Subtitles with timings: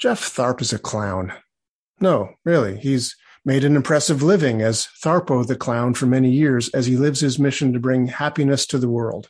[0.00, 1.34] Jeff Tharp is a clown.
[2.00, 3.14] No, really, he's
[3.44, 7.38] made an impressive living as Tharpo the clown for many years as he lives his
[7.38, 9.28] mission to bring happiness to the world.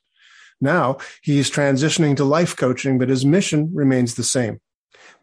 [0.60, 4.60] Now he is transitioning to life coaching, but his mission remains the same.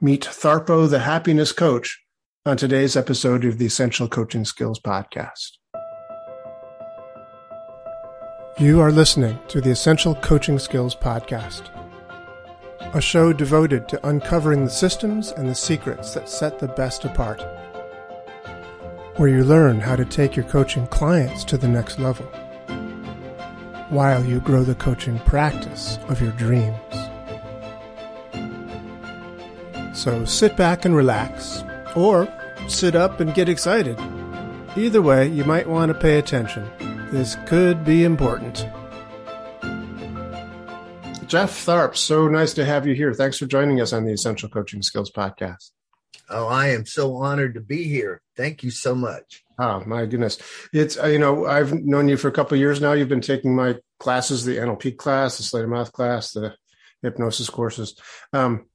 [0.02, 1.98] Meet Tharpo the happiness coach
[2.46, 5.52] on today's episode of the Essential Coaching Skills Podcast.
[8.60, 11.70] You are listening to the Essential Coaching Skills Podcast,
[12.94, 17.42] a show devoted to uncovering the systems and the secrets that set the best apart,
[19.18, 22.26] where you learn how to take your coaching clients to the next level
[23.90, 26.76] while you grow the coaching practice of your dreams.
[29.94, 31.64] So sit back and relax,
[31.96, 32.28] or
[32.68, 34.00] sit up and get excited.
[34.76, 36.70] Either way, you might want to pay attention
[37.12, 38.68] this could be important.
[41.28, 43.14] Jeff Tharp, so nice to have you here.
[43.14, 45.72] Thanks for joining us on the Essential Coaching Skills Podcast.
[46.30, 48.22] Oh, I am so honored to be here.
[48.38, 49.44] Thank you so much.
[49.60, 50.40] Oh my goodness,
[50.72, 52.94] it's uh, you know I've known you for a couple years now.
[52.94, 56.56] You've been taking my classes, the NLP class, the Sleight of Mouth class, the
[57.02, 58.00] hypnosis courses,
[58.32, 58.66] um,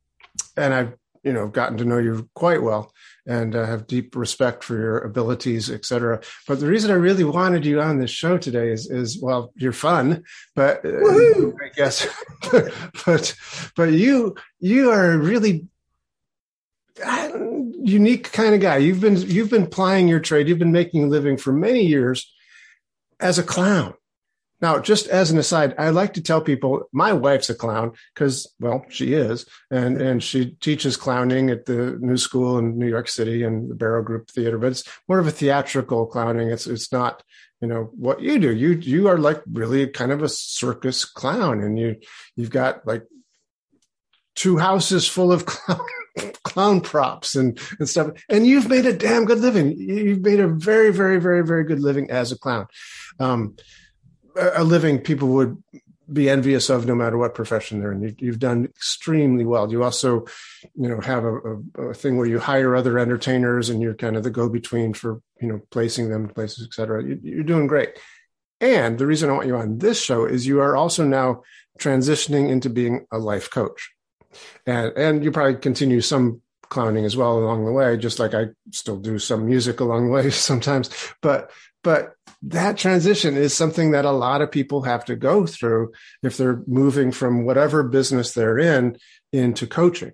[0.55, 2.93] and I've you know gotten to know you quite well
[3.27, 6.20] and uh, have deep respect for your abilities, etc.
[6.47, 9.73] But the reason I really wanted you on this show today is, is well, you're
[9.73, 12.06] fun, but uh, I guess,
[13.06, 13.34] but
[13.77, 15.67] but you you are a really
[17.05, 17.31] uh,
[17.81, 18.79] unique kind of guy.
[18.79, 20.48] You've been you've been plying your trade.
[20.48, 22.33] You've been making a living for many years
[23.20, 23.95] as a clown.
[24.63, 28.51] Now, just as an aside, I like to tell people my wife's a clown because,
[28.61, 33.09] well, she is, and and she teaches clowning at the New School in New York
[33.09, 36.49] City and the Barrow Group Theater, but it's more of a theatrical clowning.
[36.49, 37.25] It's it's not,
[37.61, 38.55] you know, what you do.
[38.55, 41.97] You you are like really kind of a circus clown, and you
[42.37, 43.03] you've got like
[44.37, 45.81] two houses full of clown
[46.45, 48.11] clown props and, and stuff.
[48.29, 49.73] And you've made a damn good living.
[49.79, 52.67] You've made a very, very, very, very good living as a clown.
[53.19, 53.57] Um,
[54.37, 55.63] a living people would
[56.13, 58.15] be envious of no matter what profession they're in.
[58.19, 59.70] You, have done extremely well.
[59.70, 60.27] You also,
[60.75, 64.17] you know, have a, a, a, thing where you hire other entertainers and you're kind
[64.17, 67.03] of the go-between for, you know, placing them places, et cetera.
[67.03, 67.98] You, you're doing great.
[68.61, 71.42] And the reason I want you on this show is you are also now
[71.79, 73.91] transitioning into being a life coach.
[74.67, 78.47] And, and you probably continue some clowning as well along the way, just like I
[78.71, 80.91] still do some music along the way sometimes.
[81.21, 81.51] But
[81.85, 85.92] but that transition is something that a lot of people have to go through
[86.23, 88.97] if they're moving from whatever business they're in
[89.33, 90.13] into coaching.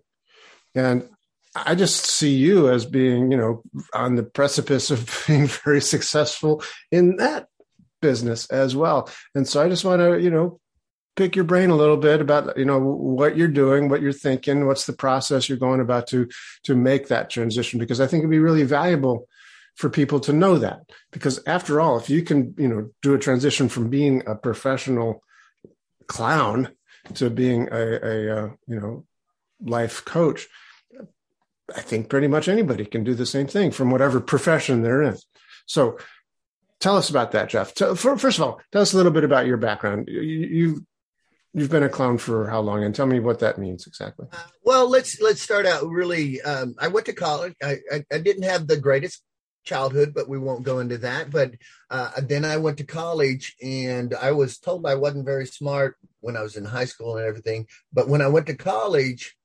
[0.75, 1.09] And
[1.55, 3.62] I just see you as being, you know,
[3.94, 6.62] on the precipice of being very successful
[6.93, 7.49] in that
[8.03, 9.09] business as well.
[9.34, 10.60] And so I just want to, you know,
[11.16, 14.66] pick your brain a little bit about, you know, what you're doing, what you're thinking,
[14.66, 16.28] what's the process you're going about to
[16.65, 19.27] to make that transition because I think it'd be really valuable
[19.78, 20.81] for people to know that.
[21.12, 25.22] Because after all if you can you know do a transition from being a professional
[26.09, 26.71] clown
[27.15, 29.06] to being a, a uh, you know
[29.61, 30.47] life coach
[31.75, 35.16] i think pretty much anybody can do the same thing from whatever profession they're in.
[35.66, 35.99] So
[36.81, 37.72] tell us about that jeff.
[37.77, 40.09] First of all tell us a little bit about your background.
[40.09, 40.87] You, you
[41.55, 42.83] you've been a clown for how long?
[42.83, 44.27] And tell me what that means exactly.
[44.33, 47.55] Uh, well let's let's start out really um, i went to college.
[47.62, 49.22] I, I, I didn't have the greatest
[49.65, 51.31] childhood, but we won't go into that.
[51.31, 51.53] But
[51.91, 56.37] uh, then I went to college and I was told I wasn't very smart when
[56.37, 57.67] I was in high school and everything.
[57.93, 59.37] But when I went to college,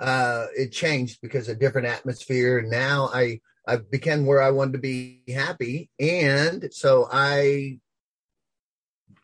[0.00, 2.62] uh, it changed because a different atmosphere.
[2.62, 5.90] Now I, I became where I wanted to be happy.
[6.00, 7.78] And so I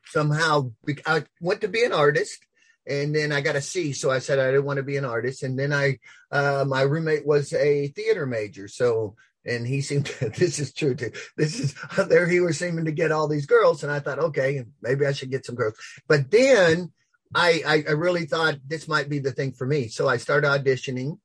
[0.06, 0.72] somehow,
[1.06, 2.44] I went to be an artist
[2.86, 3.92] and then I got a C.
[3.92, 5.42] So I said I didn't want to be an artist.
[5.42, 5.98] And then I,
[6.30, 10.94] uh, my roommate was a theater major, so and he seemed to, this is true
[10.94, 11.12] too.
[11.36, 11.74] This is
[12.08, 15.12] there he was seeming to get all these girls, and I thought, okay, maybe I
[15.12, 15.74] should get some girls.
[16.08, 16.92] But then
[17.34, 19.88] I, I, I really thought this might be the thing for me.
[19.88, 21.18] So I started auditioning,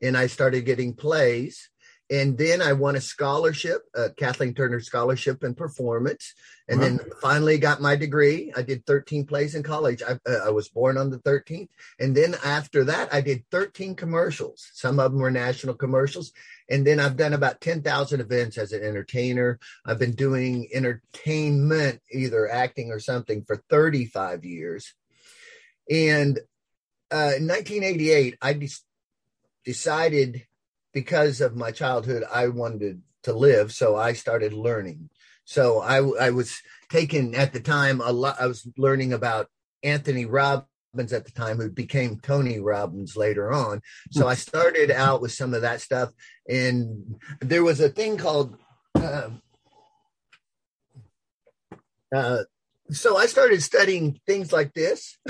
[0.00, 1.68] and I started getting plays,
[2.12, 6.34] and then I won a scholarship, a Kathleen Turner Scholarship in Performance,
[6.68, 6.86] and wow.
[6.86, 8.52] then finally got my degree.
[8.54, 10.02] I did 13 plays in college.
[10.02, 13.94] I, uh, I, was born on the 13th, and then after that, I did 13
[13.94, 14.68] commercials.
[14.74, 16.32] Some of them were national commercials,
[16.68, 19.58] and then I've done about 10,000 events as an entertainer.
[19.86, 24.92] I've been doing entertainment, either acting or something, for 35 years.
[25.90, 26.38] And
[27.10, 28.68] uh, in 1988, I de-
[29.64, 30.46] decided
[30.92, 33.72] because of my childhood, I wanted to live.
[33.72, 35.10] So I started learning.
[35.44, 36.60] So I, I was
[36.90, 39.48] taken at the time a lot, I was learning about
[39.82, 43.80] Anthony Robbins at the time, who became Tony Robbins later on.
[44.10, 46.10] So I started out with some of that stuff,
[46.48, 48.56] and there was a thing called.
[48.94, 49.30] Uh,
[52.14, 52.42] uh,
[52.90, 55.16] so I started studying things like this.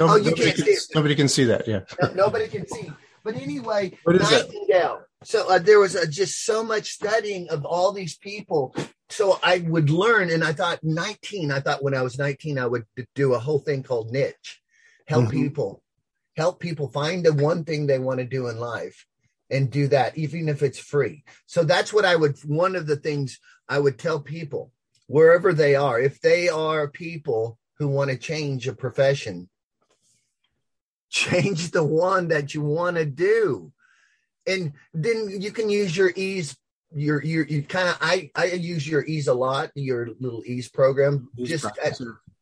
[0.00, 0.82] oh, you can't can, see it.
[0.94, 1.66] Nobody can see that.
[1.66, 1.80] Yeah.
[2.14, 2.92] nobody can see.
[3.24, 5.02] But anyway, Nightingale.
[5.22, 8.74] So uh, there was uh, just so much studying of all these people.
[9.10, 11.50] So I would learn, and I thought 19.
[11.50, 12.84] I thought when I was 19, I would
[13.14, 14.60] do a whole thing called niche,
[15.06, 15.42] help mm-hmm.
[15.42, 15.82] people,
[16.36, 19.06] help people find the one thing they want to do in life,
[19.50, 21.24] and do that, even if it's free.
[21.46, 22.38] So that's what I would.
[22.44, 23.38] One of the things
[23.68, 24.72] I would tell people
[25.06, 29.48] wherever they are, if they are people who want to change a profession,
[31.10, 33.72] change the one that you want to do.
[34.46, 36.56] And then you can use your ease
[36.92, 40.68] your your you kind of I I use your ease a lot your little ease
[40.68, 41.28] program.
[41.36, 41.92] Ease just I,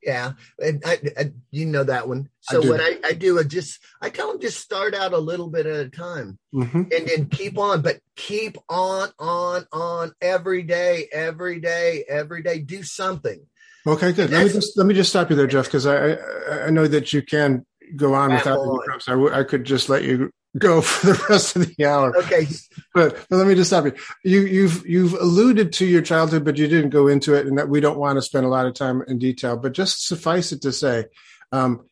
[0.02, 0.32] yeah.
[0.58, 2.30] And I, I, you know that one.
[2.40, 5.18] So I what I, I do I just I tell them just start out a
[5.18, 6.38] little bit at a time.
[6.54, 6.78] Mm-hmm.
[6.78, 12.60] and then keep on but keep on on on every day every day every day.
[12.60, 13.40] Do something.
[13.86, 14.30] Okay good.
[14.30, 16.86] Let me just let me just stop you there Jeff because I, I I know
[16.86, 17.66] that you can
[17.96, 18.66] go on without on.
[18.66, 21.86] the interrupts I, w- I could just let you go for the rest of the
[21.86, 22.16] hour.
[22.16, 22.46] Okay.
[22.94, 23.92] But, but let me just stop you.
[24.24, 27.68] You you've you've alluded to your childhood, but you didn't go into it, and that
[27.68, 29.56] we don't want to spend a lot of time in detail.
[29.56, 31.06] But just suffice it to say,
[31.52, 31.86] um,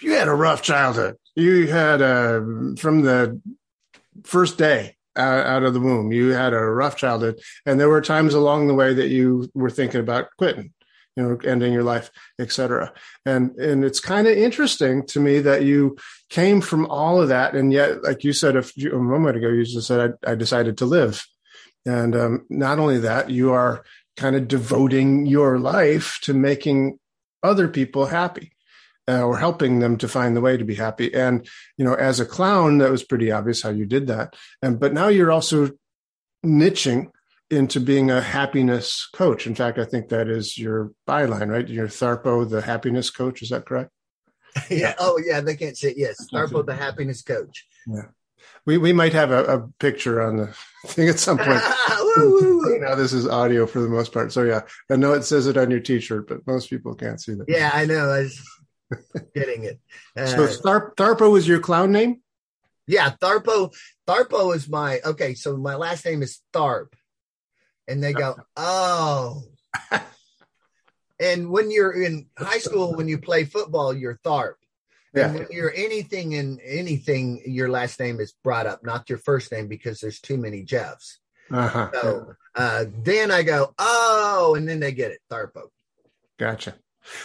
[0.00, 1.16] you had a rough childhood.
[1.34, 3.40] You had a from the
[4.24, 6.12] first day out, out of the womb.
[6.12, 9.70] You had a rough childhood, and there were times along the way that you were
[9.70, 10.72] thinking about quitting
[11.16, 12.92] you know ending your life etc
[13.26, 15.96] and and it's kind of interesting to me that you
[16.30, 19.48] came from all of that and yet like you said a, few, a moment ago
[19.48, 21.24] you just said I, I decided to live.
[21.84, 23.84] And um, not only that you are
[24.16, 26.98] kind of devoting your life to making
[27.42, 28.52] other people happy
[29.08, 31.12] uh, or helping them to find the way to be happy.
[31.12, 34.36] And you know as a clown that was pretty obvious how you did that.
[34.62, 35.70] And but now you're also
[36.44, 37.10] niching
[37.52, 39.46] into being a happiness coach.
[39.46, 41.68] In fact, I think that is your byline, right?
[41.68, 43.42] You're Tharpo, the happiness coach.
[43.42, 43.90] Is that correct?
[44.70, 44.94] yeah.
[44.98, 45.40] Oh, yeah.
[45.40, 46.16] They can't say yes.
[46.32, 47.66] Tharpo, the happiness coach.
[47.86, 48.06] Yeah.
[48.64, 50.54] We we might have a, a picture on the
[50.86, 51.48] thing at some point.
[52.80, 54.32] now this is audio for the most part.
[54.32, 57.34] So yeah, I know it says it on your T-shirt, but most people can't see
[57.34, 57.44] that.
[57.48, 58.10] Yeah, I know.
[58.10, 58.40] I was
[59.34, 59.80] getting it.
[60.16, 62.20] Uh, so Thar- Tharpo is your clown name?
[62.86, 63.72] Yeah, Tharpo.
[64.06, 65.34] Tharpo is my okay.
[65.34, 66.88] So my last name is Tharp
[67.92, 69.42] and they go, oh.
[71.20, 74.54] and when you're in high school, when you play football, you're Tharp.
[75.14, 75.26] Yeah.
[75.26, 79.52] And when you're anything in anything, your last name is brought up, not your first
[79.52, 81.18] name, because there's too many Jeffs.
[81.50, 81.90] Uh-huh.
[81.92, 85.64] So uh, then I go, oh, and then they get it, Tharpo.
[86.38, 86.74] Gotcha.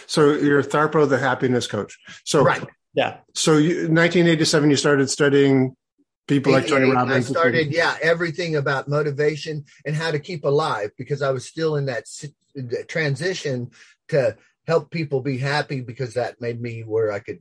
[0.06, 1.98] So you're Tharpo, the happiness coach.
[2.24, 2.62] So right.
[2.92, 3.18] Yeah.
[3.34, 5.74] So you, 1987, you started studying
[6.28, 7.28] people like Tony Robbins.
[7.28, 11.76] I started, yeah, everything about motivation and how to keep alive because I was still
[11.76, 12.06] in that
[12.86, 13.70] transition
[14.08, 14.36] to
[14.66, 17.40] help people be happy because that made me where I could,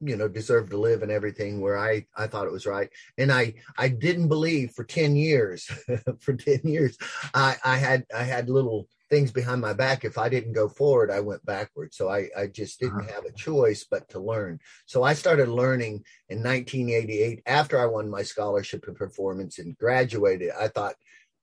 [0.00, 2.88] you know, deserve to live and everything where I I thought it was right.
[3.18, 5.64] And I I didn't believe for ten years,
[6.20, 6.96] for ten years,
[7.34, 10.04] I I had I had little things behind my back.
[10.04, 11.94] If I didn't go forward, I went backward.
[11.94, 13.14] So I, I just didn't uh-huh.
[13.14, 14.60] have a choice but to learn.
[14.86, 20.50] So I started learning in 1988 after I won my scholarship in performance and graduated.
[20.58, 20.94] I thought,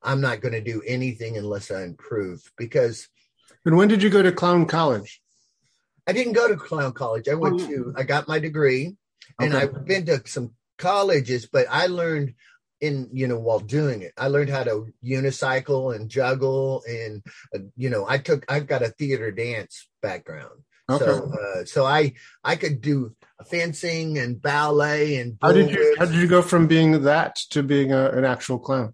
[0.03, 3.07] I'm not going to do anything unless I improve because.
[3.65, 5.21] And when did you go to clown college?
[6.07, 7.27] I didn't go to clown college.
[7.27, 7.67] I went oh.
[7.67, 8.95] to, I got my degree
[9.39, 9.63] and okay.
[9.63, 12.35] I've been to some colleges, but I learned
[12.81, 14.13] in you know while doing it.
[14.17, 18.83] I learned how to unicycle and juggle and uh, you know i took i've got
[18.83, 20.61] a theater dance background.
[20.89, 21.03] Okay.
[21.03, 22.13] so uh, so i
[22.43, 23.15] i could do
[23.45, 27.63] fencing and ballet and how did you how did you go from being that to
[27.63, 28.93] being a, an actual clown?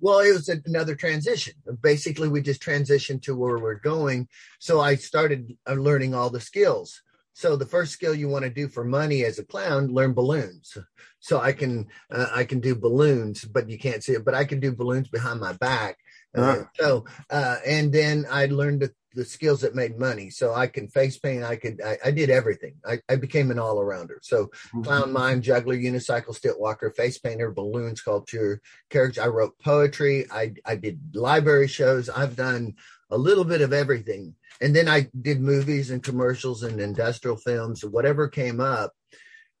[0.00, 1.54] Well it was another transition.
[1.82, 4.28] Basically we just transitioned to where we're going.
[4.60, 7.02] So i started uh, learning all the skills
[7.36, 10.78] so the first skill you want to do for money as a clown, learn balloons.
[11.20, 14.24] So I can uh, I can do balloons, but you can't see it.
[14.24, 15.98] But I can do balloons behind my back.
[16.34, 20.30] Uh, so uh, and then I learned the, the, skills that made money.
[20.30, 21.44] So I can face paint.
[21.44, 22.76] I could I, I did everything.
[22.86, 24.18] I, I, became an all arounder.
[24.22, 24.82] So mm-hmm.
[24.82, 29.22] clown, mime, juggler, unicycle, stilt walker, face painter, balloon sculpture, character.
[29.22, 30.24] I wrote poetry.
[30.30, 32.08] I I did library shows.
[32.08, 32.76] I've done
[33.10, 34.34] a little bit of everything.
[34.60, 38.92] And then I did movies and commercials and industrial films, whatever came up.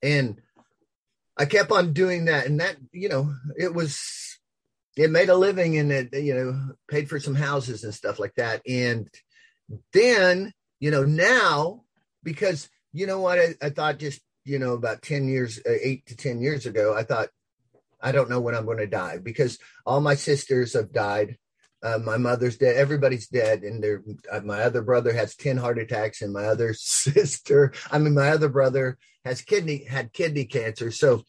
[0.02, 0.40] And
[1.36, 2.46] I kept on doing that.
[2.46, 4.38] And that, you know, it was,
[4.96, 8.34] it made a living and it, you know, paid for some houses and stuff like
[8.36, 8.62] that.
[8.66, 9.08] And
[9.92, 11.82] then, you know, now,
[12.22, 13.38] because you know what?
[13.38, 16.94] I, I thought just, you know, about 10 years, uh, eight to 10 years ago,
[16.96, 17.28] I thought,
[18.00, 21.36] I don't know when I'm going to die because all my sisters have died.
[21.86, 22.76] Uh, my mother's dead.
[22.76, 23.84] Everybody's dead, and
[24.32, 28.30] uh, my other brother has ten heart attacks, and my other sister, I mean, my
[28.30, 30.90] other brother has kidney had kidney cancer.
[30.90, 31.22] So,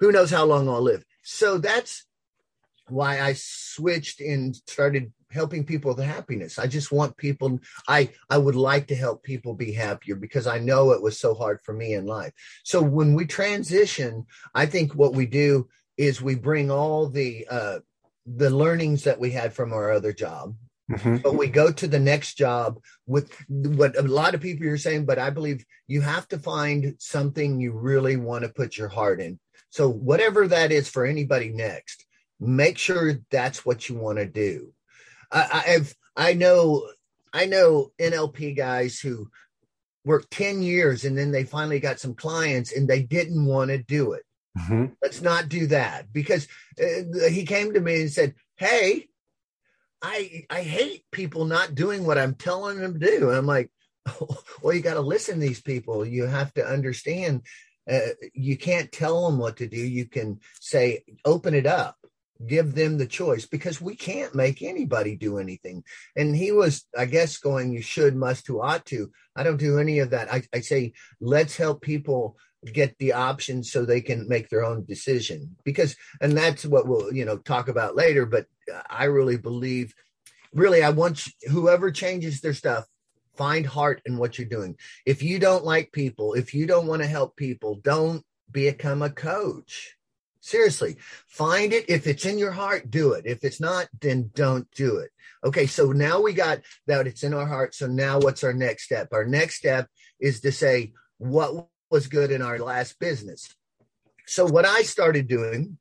[0.00, 1.04] who knows how long I'll live?
[1.22, 2.04] So that's
[2.88, 6.58] why I switched and started helping people with happiness.
[6.58, 7.58] I just want people
[7.88, 11.34] I I would like to help people be happier because I know it was so
[11.34, 12.32] hard for me in life.
[12.62, 17.78] So when we transition, I think what we do is we bring all the uh
[18.26, 20.54] the learnings that we had from our other job
[20.90, 21.18] Mm-hmm.
[21.18, 25.06] But we go to the next job with what a lot of people are saying,
[25.06, 29.20] but I believe you have to find something you really want to put your heart
[29.20, 29.38] in.
[29.70, 32.04] So, whatever that is for anybody next,
[32.38, 34.72] make sure that's what you want to do.
[35.32, 36.86] I, I've I know
[37.32, 39.30] I know NLP guys who
[40.04, 43.78] worked 10 years and then they finally got some clients and they didn't want to
[43.78, 44.22] do it.
[44.58, 44.86] Mm-hmm.
[45.02, 46.46] Let's not do that because
[46.80, 49.08] uh, he came to me and said, Hey,
[50.04, 53.30] I I hate people not doing what I'm telling them to do.
[53.30, 53.70] And I'm like,
[54.06, 56.04] oh, well, you got to listen to these people.
[56.04, 57.42] You have to understand.
[57.90, 59.76] Uh, you can't tell them what to do.
[59.76, 61.96] You can say, open it up,
[62.46, 65.84] give them the choice because we can't make anybody do anything.
[66.16, 69.10] And he was, I guess, going, you should, must, who ought to.
[69.36, 70.32] I don't do any of that.
[70.32, 72.38] I, I say, let's help people
[72.72, 75.56] get the options so they can make their own decision.
[75.64, 79.94] Because and that's what we'll you know talk about later but uh, i really believe
[80.52, 82.86] really i want whoever changes their stuff
[83.36, 84.76] find heart in what you're doing.
[85.04, 89.10] If you don't like people if you don't want to help people don't become a
[89.10, 89.96] coach.
[90.40, 91.86] Seriously find it.
[91.88, 93.26] If it's in your heart do it.
[93.26, 95.10] If it's not then don't do it.
[95.44, 98.84] Okay so now we got that it's in our heart so now what's our next
[98.84, 99.08] step?
[99.12, 99.88] Our next step
[100.20, 103.54] is to say what was good in our last business.
[104.26, 105.78] So what I started doing,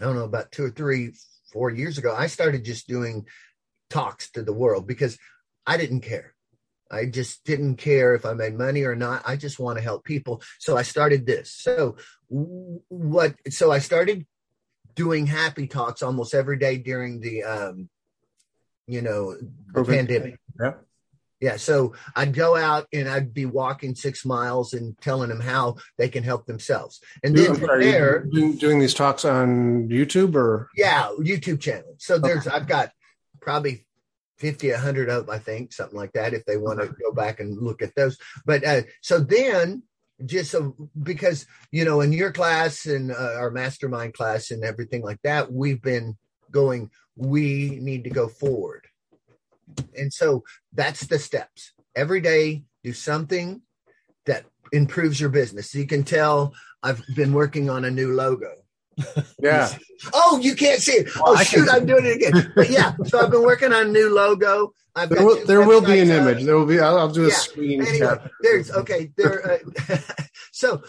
[0.00, 1.12] I don't know, about two or three,
[1.52, 3.26] four years ago, I started just doing
[3.90, 5.18] talks to the world because
[5.66, 6.34] I didn't care.
[6.90, 9.22] I just didn't care if I made money or not.
[9.26, 10.40] I just want to help people.
[10.58, 11.52] So I started this.
[11.52, 11.96] So
[12.28, 14.26] what so I started
[14.94, 17.90] doing happy talks almost every day during the um
[18.86, 19.36] you know
[19.74, 20.40] the pandemic.
[20.58, 20.72] Yeah.
[21.40, 21.56] Yeah.
[21.56, 26.08] So I'd go out and I'd be walking six miles and telling them how they
[26.08, 27.00] can help themselves.
[27.24, 30.68] And then sorry, there, doing, doing, these talks on YouTube or?
[30.76, 31.96] Yeah, YouTube channel.
[31.98, 32.54] So there's, okay.
[32.54, 32.92] I've got
[33.40, 33.86] probably
[34.38, 37.40] 50, 100 of them, I think, something like that, if they want to go back
[37.40, 38.18] and look at those.
[38.44, 39.82] But uh, so then,
[40.26, 45.02] just so because, you know, in your class and uh, our mastermind class and everything
[45.02, 46.18] like that, we've been
[46.50, 48.86] going, we need to go forward
[49.96, 51.72] and so that's the steps.
[51.94, 53.62] Every day, do something
[54.26, 55.70] that improves your business.
[55.70, 58.59] So You can tell I've been working on a new logo.
[59.42, 59.70] Yeah.
[60.12, 61.14] oh, you can't see it.
[61.14, 62.52] Well, oh, shoot, I'm doing it again.
[62.54, 64.72] But yeah, so I've been working on a new logo.
[64.94, 66.44] I've there will, there will be an image.
[66.44, 66.80] There will be.
[66.80, 67.34] I'll, I'll do a yeah.
[67.34, 67.86] screen.
[67.86, 69.12] Anyway, there's okay.
[69.16, 69.60] There.
[69.88, 69.98] Uh,
[70.52, 70.82] so,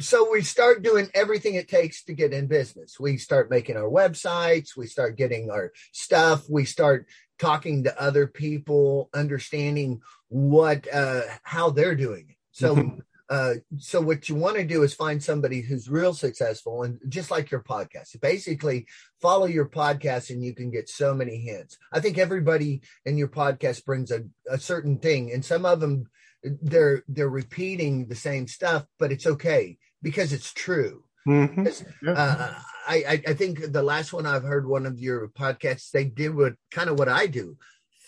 [0.00, 2.98] so we start doing everything it takes to get in business.
[2.98, 4.76] We start making our websites.
[4.76, 6.44] We start getting our stuff.
[6.48, 7.06] We start
[7.38, 12.36] talking to other people, understanding what uh, how they're doing it.
[12.52, 12.98] So.
[13.30, 17.30] Uh, so what you want to do is find somebody who's real successful and just
[17.30, 18.84] like your podcast basically
[19.22, 23.28] follow your podcast and you can get so many hints i think everybody in your
[23.28, 26.06] podcast brings a, a certain thing and some of them
[26.42, 31.66] they're they're repeating the same stuff but it's okay because it's true mm-hmm.
[32.04, 32.12] yeah.
[32.12, 32.54] uh,
[32.90, 36.54] I, I think the last one I've heard one of your podcasts, they did what
[36.72, 37.56] kind of what I do,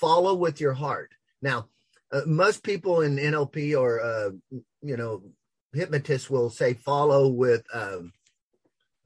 [0.00, 1.12] follow with your heart.
[1.40, 1.68] Now,
[2.12, 4.30] uh, most people in NLP or uh,
[4.82, 5.22] you know
[5.72, 7.64] hypnotists will say follow with.
[7.72, 8.12] Um,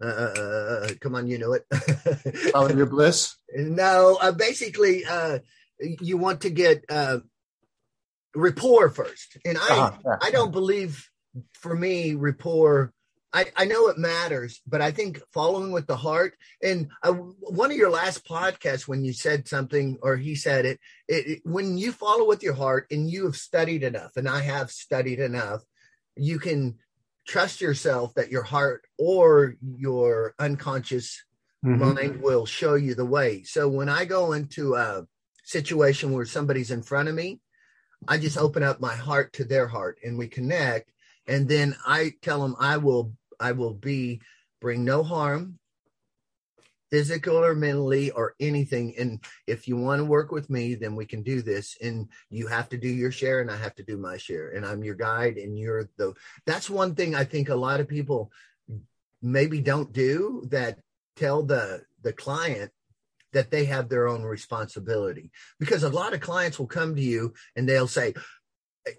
[0.03, 1.65] uh, uh, uh, uh come on, you know it.
[2.53, 3.37] follow your bliss.
[3.55, 5.05] No, basically,
[5.81, 6.85] you want to get
[8.35, 10.17] rapport first, and I uh-huh.
[10.21, 11.09] I don't believe
[11.55, 12.93] for me rapport
[13.33, 17.71] I, I know it matters, but I think following with the heart and uh, one
[17.71, 21.77] of your last podcasts when you said something or he said it, it, it, when
[21.77, 25.63] you follow with your heart and you have studied enough, and I have studied enough,
[26.17, 26.77] you can
[27.27, 31.23] trust yourself that your heart or your unconscious
[31.65, 31.95] mm-hmm.
[31.95, 33.43] mind will show you the way.
[33.43, 35.07] So when I go into a
[35.45, 37.41] situation where somebody's in front of me,
[38.09, 40.91] I just open up my heart to their heart and we connect
[41.27, 44.21] and then I tell them I will I will be
[44.61, 45.59] bring no harm.
[46.91, 48.95] physical or mentally or anything.
[48.97, 51.77] And if you want to work with me, then we can do this.
[51.83, 54.51] And you have to do your share and I have to do my share.
[54.51, 56.15] And I'm your guide and you're the,
[56.47, 58.31] that's one thing I think a lot of people
[59.21, 60.79] maybe don't do that
[61.17, 62.71] tell the, the client
[63.33, 67.35] that they have their own responsibility because a lot of clients will come to you
[67.57, 68.15] and they'll say,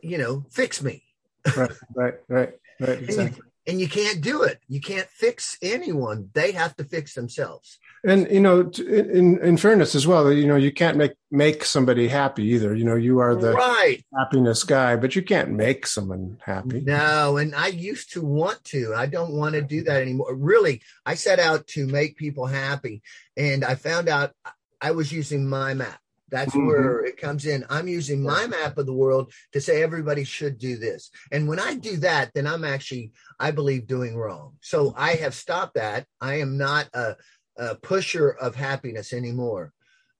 [0.03, 1.06] you know, fix me.
[1.55, 2.99] Right, right, right, right.
[2.99, 4.59] Exactly and you can't do it.
[4.69, 6.29] You can't fix anyone.
[6.33, 7.79] They have to fix themselves.
[8.05, 12.07] And you know, in in fairness as well, you know, you can't make make somebody
[12.07, 12.73] happy either.
[12.73, 16.81] You know, you are the right happiness guy, but you can't make someone happy.
[16.81, 18.93] No, and I used to want to.
[18.95, 20.33] I don't want to do that anymore.
[20.33, 23.01] Really, I set out to make people happy,
[23.35, 24.31] and I found out
[24.79, 25.99] I was using my map.
[26.29, 26.67] That's mm-hmm.
[26.67, 27.65] where it comes in.
[27.69, 31.09] I'm using my map of the world to say everybody should do this.
[31.31, 34.57] And when I do that, then I'm actually, I believe, doing wrong.
[34.61, 36.05] So I have stopped that.
[36.19, 37.15] I am not a,
[37.57, 39.71] a pusher of happiness anymore.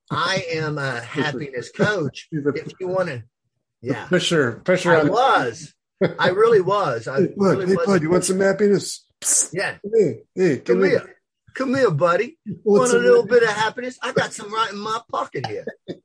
[0.09, 2.27] I am a happiness coach.
[2.31, 3.23] if you want to,
[3.81, 4.95] yeah, pusher, pusher.
[4.95, 5.73] I was.
[6.19, 7.07] I really was.
[7.07, 9.05] I hey, really hey, bud, you want some happiness?
[9.51, 9.77] Yeah.
[9.81, 10.17] Come here.
[10.35, 10.99] Hey, come, come here.
[10.99, 11.16] here.
[11.57, 12.37] Come here, buddy.
[12.63, 13.97] Want a little bit of happiness?
[14.03, 15.65] I got some right in my pocket here.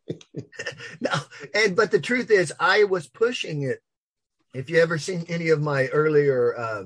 [1.01, 1.11] no,
[1.55, 3.81] and but the truth is, I was pushing it.
[4.55, 6.85] If you ever seen any of my earlier, uh,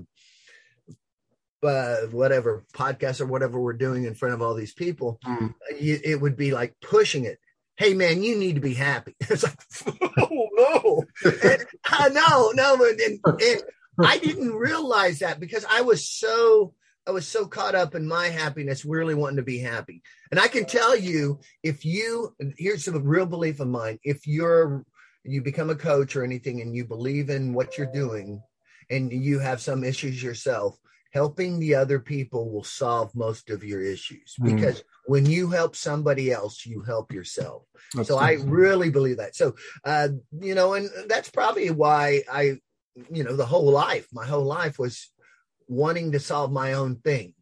[1.67, 5.55] uh, whatever podcasts or whatever we're doing in front of all these people, mm.
[5.81, 7.39] you, it would be like pushing it.
[7.77, 9.15] Hey man, you need to be happy.
[9.31, 9.59] It's like,
[10.19, 13.63] oh no, and, no, no, and, and
[14.05, 16.75] I didn't realize that because I was so
[17.07, 20.03] I was so caught up in my happiness, really wanting to be happy.
[20.31, 24.85] And I can tell you, if you, here's a real belief of mine, if you're,
[25.23, 28.43] you become a coach or anything and you believe in what you're doing
[28.91, 30.77] and you have some issues yourself,
[31.13, 34.55] helping the other people will solve most of your issues mm.
[34.55, 37.63] because when you help somebody else, you help yourself.
[37.95, 39.37] That's so I really believe that.
[39.37, 40.09] So, uh,
[40.41, 42.59] you know, and that's probably why I,
[43.11, 45.11] you know, the whole life, my whole life was
[45.69, 47.35] wanting to solve my own thing,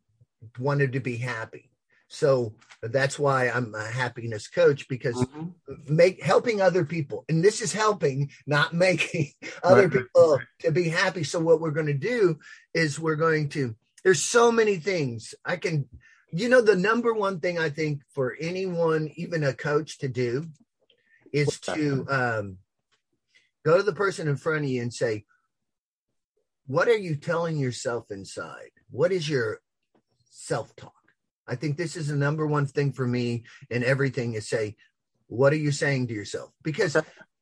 [0.58, 1.70] wanted to be happy.
[2.08, 5.94] So that's why I'm a happiness coach because mm-hmm.
[5.94, 9.32] make helping other people, and this is helping, not making
[9.62, 9.92] other right.
[9.92, 11.24] people to be happy.
[11.24, 12.38] So what we're going to do
[12.72, 13.74] is we're going to.
[14.04, 15.88] There's so many things I can.
[16.30, 20.46] You know, the number one thing I think for anyone, even a coach, to do
[21.32, 22.58] is to um,
[23.64, 25.24] go to the person in front of you and say,
[26.66, 28.70] what are you telling yourself inside?
[28.90, 29.60] What is your
[30.30, 30.92] self talk?
[31.46, 34.76] I think this is the number one thing for me in everything is say,
[35.26, 36.52] what are you saying to yourself?
[36.62, 36.96] Because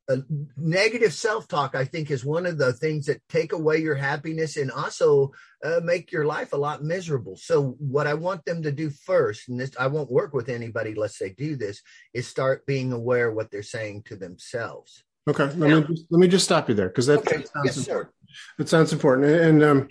[0.09, 0.23] a
[0.57, 4.57] negative self talk, I think, is one of the things that take away your happiness
[4.57, 5.33] and also
[5.65, 7.37] uh, make your life a lot miserable.
[7.37, 10.91] So, what I want them to do first, and this I won't work with anybody
[10.91, 11.83] unless they do this,
[12.13, 15.05] is start being aware what they're saying to themselves.
[15.29, 17.37] Okay, let now, me just, let me just stop you there because that, okay.
[17.39, 18.09] that sounds yes, important.
[18.09, 18.22] Sir.
[18.59, 19.89] It sounds important, and um,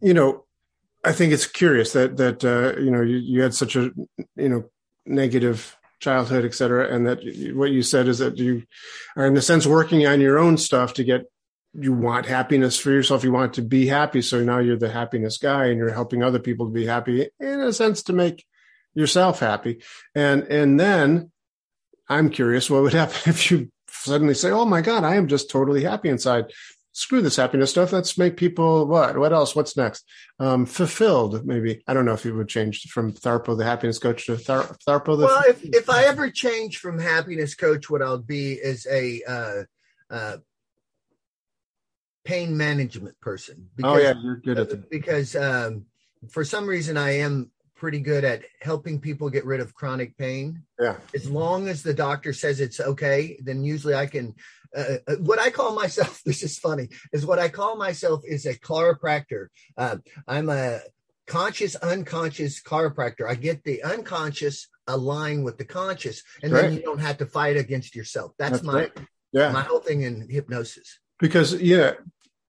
[0.00, 0.44] you know,
[1.04, 3.90] I think it's curious that that uh, you know you, you had such a
[4.36, 4.70] you know
[5.06, 7.20] negative childhood, et cetera, and that
[7.54, 8.64] what you said is that you
[9.16, 11.26] are in a sense working on your own stuff to get
[11.74, 13.24] you want happiness for yourself.
[13.24, 16.38] You want to be happy, so now you're the happiness guy, and you're helping other
[16.38, 18.44] people to be happy in a sense to make
[18.94, 19.82] yourself happy.
[20.14, 21.30] And and then
[22.08, 25.50] I'm curious what would happen if you suddenly say, "Oh my God, I am just
[25.50, 26.52] totally happy inside."
[26.92, 27.92] Screw this happiness stuff.
[27.92, 29.18] Let's make people what?
[29.18, 29.56] What else?
[29.56, 30.08] What's next?
[30.38, 31.82] Um, fulfilled, maybe.
[31.86, 35.18] I don't know if you would change from Tharpo, the happiness coach, to Thar- Tharpo.
[35.18, 39.22] The well, if, if I ever change from happiness coach, what I'll be is a
[39.26, 39.62] uh,
[40.10, 40.36] uh,
[42.24, 43.68] pain management person.
[43.74, 44.90] Because, oh yeah, you're good at that.
[44.90, 45.86] Because um,
[46.30, 50.62] for some reason, I am pretty good at helping people get rid of chronic pain.
[50.78, 50.96] Yeah.
[51.16, 54.36] As long as the doctor says it's okay, then usually I can
[54.76, 58.46] uh, uh, what I call myself, this is funny, is what I call myself is
[58.46, 59.48] a chiropractor.
[59.76, 60.80] Uh, I'm a
[61.26, 63.28] conscious, unconscious chiropractor.
[63.28, 66.62] I get the unconscious align with the conscious, and right.
[66.62, 68.32] then you don't have to fight against yourself.
[68.38, 68.92] That's, That's my right.
[69.32, 69.52] yeah.
[69.52, 70.98] my whole thing in hypnosis.
[71.18, 71.92] Because yeah,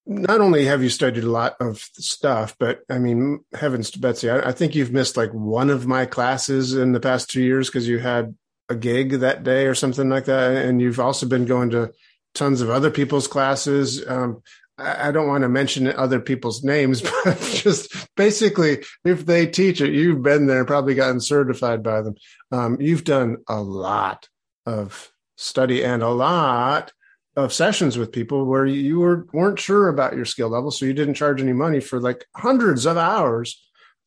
[0.06, 4.30] not only have you studied a lot of stuff, but I mean, heavens to Betsy,
[4.30, 7.70] I, I think you've missed like one of my classes in the past two years
[7.70, 8.36] because you had
[8.70, 11.92] a gig that day or something like that, and you've also been going to
[12.34, 14.04] tons of other people's classes.
[14.08, 14.42] Um,
[14.78, 19.82] I, I don't want to mention other people's names, but just basically, if they teach
[19.82, 22.16] it, you've been there, probably gotten certified by them.
[22.52, 24.28] Um, you've done a lot
[24.66, 26.92] of study and a lot
[27.36, 30.94] of sessions with people where you were weren't sure about your skill level, so you
[30.94, 33.60] didn't charge any money for like hundreds of hours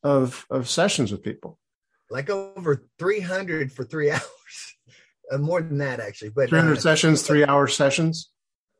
[0.03, 1.59] of of sessions with people.
[2.09, 4.21] like over 300 for three hours.
[5.31, 6.29] Uh, more than that, actually.
[6.29, 8.29] But 300 uh, sessions, three hour sessions,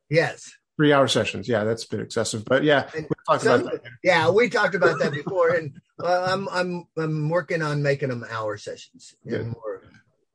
[0.09, 0.49] yes.
[0.77, 1.47] three hour sessions.
[1.49, 2.45] Yeah, that's a bit excessive.
[2.45, 3.91] But yeah, And we'll talk some- about that.
[4.03, 8.25] Yeah, we talked about that before, and uh, I'm I'm I'm working on making them
[8.29, 9.81] hour sessions more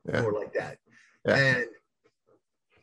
[0.06, 0.20] Yeah.
[0.22, 0.78] more like that.
[1.26, 1.36] Yeah.
[1.36, 1.66] And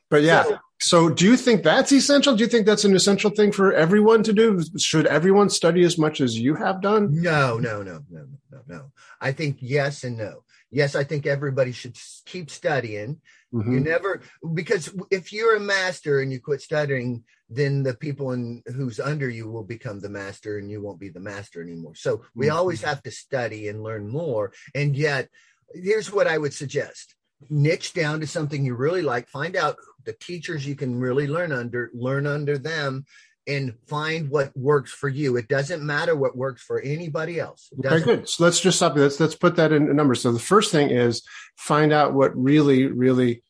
[0.09, 2.35] But yeah, so- so do you think that's essential?
[2.35, 4.63] Do you think that's an essential thing for everyone to do?
[4.77, 7.21] Should everyone study as much as you have done?
[7.21, 8.91] no, no, no, no, no, no.
[9.21, 10.43] I think yes and no.
[10.71, 13.21] Yes, I think everybody should keep studying.
[13.51, 13.83] You Mhm.
[13.83, 14.21] never
[14.53, 19.27] because if you're a master and you quit studying, then the people in who's under
[19.27, 21.95] you will become the master and you won't be the master anymore.
[21.95, 22.53] So we Mhm.
[22.53, 24.53] always have to study and learn more.
[24.75, 25.29] And yet,
[25.73, 27.15] here's what I would suggest.
[27.49, 31.51] Niche down to something you really like, find out the teachers you can really learn
[31.51, 33.05] under, learn under them
[33.49, 35.35] and find what works for you.
[35.35, 37.69] It doesn't matter what works for anybody else.
[37.83, 38.29] Okay, good.
[38.29, 38.95] So let's just stop.
[38.95, 40.21] Let's let's put that in numbers.
[40.21, 41.23] So the first thing is
[41.57, 43.43] find out what really, really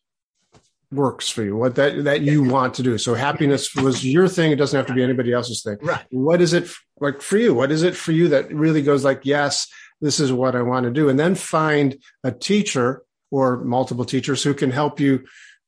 [0.91, 1.55] works for you.
[1.55, 2.97] What that that you want to do.
[2.97, 4.51] So happiness was your thing.
[4.51, 5.77] It doesn't have to be anybody else's thing.
[5.81, 6.05] Right.
[6.09, 7.53] What is it like for you?
[7.53, 9.67] What is it for you that really goes like, yes,
[9.99, 14.41] this is what I want to do, and then find a teacher or multiple teachers
[14.41, 15.25] who can help you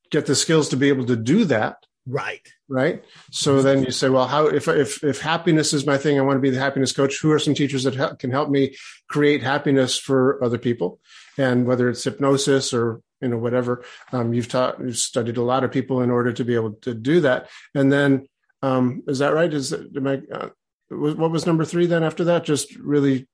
[0.10, 2.48] get the skills to be able to do that Right.
[2.72, 3.04] Right?
[3.32, 6.38] So then you say well how if if if happiness is my thing i want
[6.38, 7.20] to be the happiness coach.
[7.22, 8.76] Who are some teachers that help, can help me
[9.10, 11.00] create happiness for other people?
[11.38, 15.64] And whether it's hypnosis or you know whatever um, you've taught you've studied a lot
[15.64, 17.50] of people in order to be able to do that.
[17.76, 18.28] And then
[18.64, 19.54] um, is that right?
[19.54, 20.50] Is it, am I, uh,
[20.90, 22.46] what was number three then after that?
[22.46, 23.28] Just really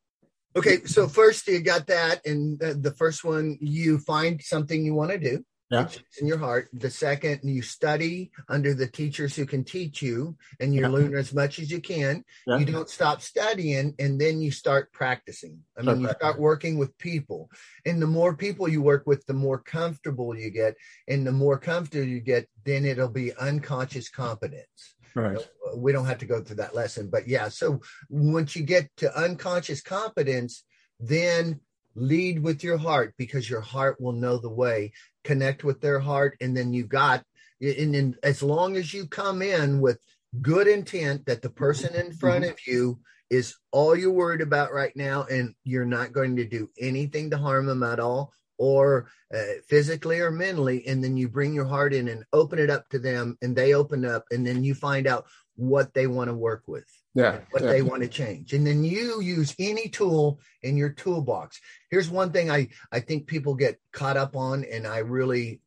[0.56, 4.96] Okay, so first you got that, and the, the first one you find something you
[4.96, 5.46] want to do.
[5.70, 5.84] Yeah.
[5.84, 6.70] which is in your heart.
[6.72, 10.88] The second, you study under the teachers who can teach you, and you Yeah.
[10.90, 12.24] learn as much as you can.
[12.46, 12.58] Yeah.
[12.60, 15.64] You don't stop studying, and then you start practicing.
[15.78, 17.52] I mean, you start working with people,
[17.86, 20.76] and the more people you work with, the more comfortable you get,
[21.08, 26.06] and the more comfortable you get, then it'll be unconscious competence right uh, we don't
[26.06, 30.64] have to go through that lesson but yeah so once you get to unconscious competence
[31.00, 31.60] then
[31.98, 34.94] lead with your heart because your heart will know the way.
[35.24, 37.24] Connect with their heart and then you got
[37.60, 40.00] and then as long as you come in with
[40.42, 44.96] good intent that the person in front of you is all you're worried about right
[44.96, 49.60] now and you're not going to do anything to harm them at all or uh,
[49.68, 53.00] physically or mentally and then you bring your heart in and open it up to
[53.00, 56.64] them and they open up and then you find out what they want to work
[56.68, 57.70] with yeah, what yeah.
[57.70, 62.32] they want to change and then you use any tool in your toolbox here's one
[62.32, 65.62] thing i i think people get caught up on and i really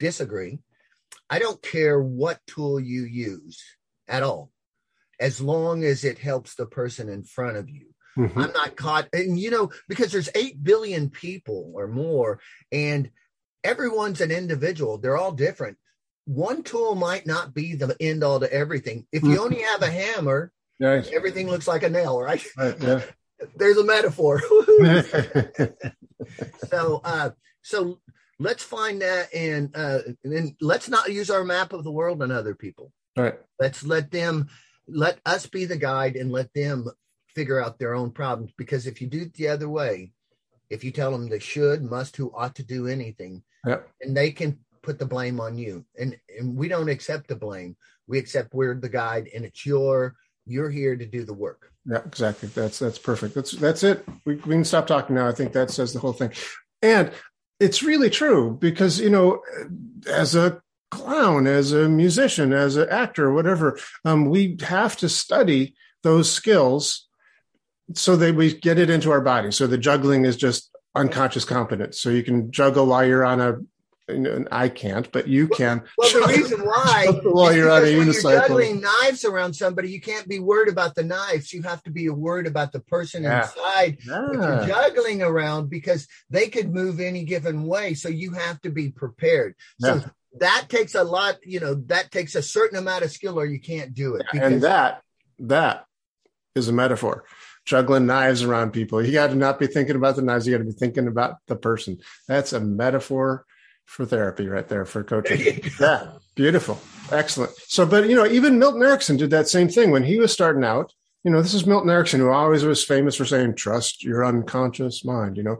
[0.00, 0.58] disagree
[1.30, 3.62] i don't care what tool you use
[4.08, 4.50] at all
[5.18, 8.36] as long as it helps the person in front of you Mhm.
[8.36, 9.08] I'm not caught.
[9.12, 12.40] And you know, because there's 8 billion people or more,
[12.72, 13.10] and
[13.62, 15.76] everyone's an individual, they're all different.
[16.24, 19.06] One tool might not be the end all to everything.
[19.12, 22.42] If you only have a hammer, Right, everything looks like a nail, right?
[22.58, 23.02] right, yeah.
[23.56, 24.40] There's a metaphor.
[26.68, 27.30] so, uh,
[27.62, 28.00] so
[28.38, 32.22] let's find that and, uh, and then let's not use our map of the world
[32.22, 32.92] on other people.
[33.16, 33.34] right.
[33.58, 34.48] Let's let them,
[34.88, 36.86] let us be the guide and let them
[37.34, 38.52] figure out their own problems.
[38.56, 40.12] Because if you do it the other way,
[40.70, 43.88] if you tell them they should, must, who ought to do anything, Yep.
[44.00, 45.84] and they can put the blame on you.
[45.98, 47.76] And and we don't accept the blame.
[48.06, 50.14] We accept we're the guide, and it's your
[50.46, 51.72] you're here to do the work.
[51.84, 52.48] Yeah, exactly.
[52.48, 53.34] That's that's perfect.
[53.34, 54.04] That's that's it.
[54.24, 55.28] We, we can stop talking now.
[55.28, 56.32] I think that says the whole thing.
[56.82, 57.12] And
[57.60, 59.42] it's really true because you know,
[60.10, 65.74] as a clown, as a musician, as an actor, whatever, um, we have to study
[66.02, 67.08] those skills
[67.94, 69.50] so that we get it into our body.
[69.52, 72.00] So the juggling is just unconscious competence.
[72.00, 73.54] So you can juggle while you're on a.
[74.08, 75.82] know, I can't, but you can.
[75.98, 78.40] Well, the reason why while you're on a because when you're unicycle.
[78.48, 81.52] juggling knives around somebody, you can't be worried about the knives.
[81.52, 83.42] You have to be worried about the person Yeah.
[83.42, 87.94] inside that you're juggling around because they could move any given way.
[87.94, 89.54] So you have to be prepared.
[89.80, 90.04] So Yeah.
[90.38, 93.60] that takes a lot, you know, that takes a certain amount of skill or you
[93.60, 94.26] can't do it.
[94.32, 95.02] and that
[95.38, 95.84] that
[96.54, 97.24] is a metaphor
[97.66, 100.58] juggling knives around people you got to not be thinking about the knives you got
[100.58, 103.44] to be thinking about the person that's a metaphor
[103.86, 105.62] for therapy right there for coaching.
[105.80, 106.78] Yeah beautiful.
[107.10, 107.52] Excellent.
[107.66, 110.62] So but you know even milton erickson did that same thing when he was starting
[110.62, 110.92] out.
[111.24, 115.04] You know this is milton erickson who always was famous for saying trust your unconscious
[115.04, 115.58] mind you know.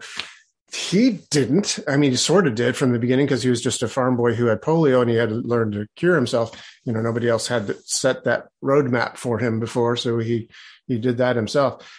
[0.73, 1.79] He didn't.
[1.89, 4.17] I mean he sort of did from the beginning because he was just a farm
[4.17, 6.79] boy who had polio and he had to learn to cure himself.
[6.85, 10.49] You know nobody else had set that roadmap for him before so he
[10.87, 11.91] he did that himself.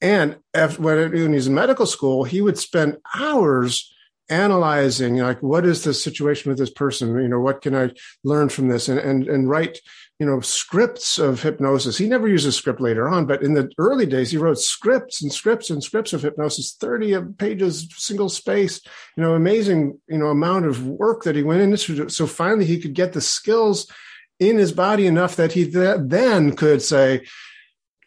[0.00, 0.38] And
[0.78, 3.92] when he was in medical school, he would spend hours
[4.28, 7.14] analyzing like what is the situation with this person?
[7.20, 7.90] You know what can i
[8.24, 8.88] learn from this?
[8.88, 9.80] And and, and write
[10.18, 11.98] you know scripts of hypnosis.
[11.98, 15.22] He never used a script later on but in the early days he wrote scripts
[15.22, 18.80] and scripts and scripts of hypnosis 30 pages single space
[19.16, 22.78] you know amazing you know amount of work that he went into so finally he
[22.78, 23.90] could get the skills
[24.38, 27.24] in his body enough that he th- then could say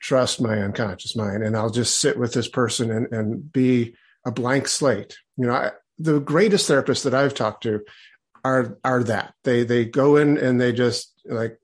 [0.02, 4.32] trust my unconscious mind and i'll just sit with this person and, and be a
[4.32, 5.18] blank slate.
[5.38, 7.82] You know I, the greatest therapists that i've talked to
[8.44, 11.58] are are that they they go in and they just like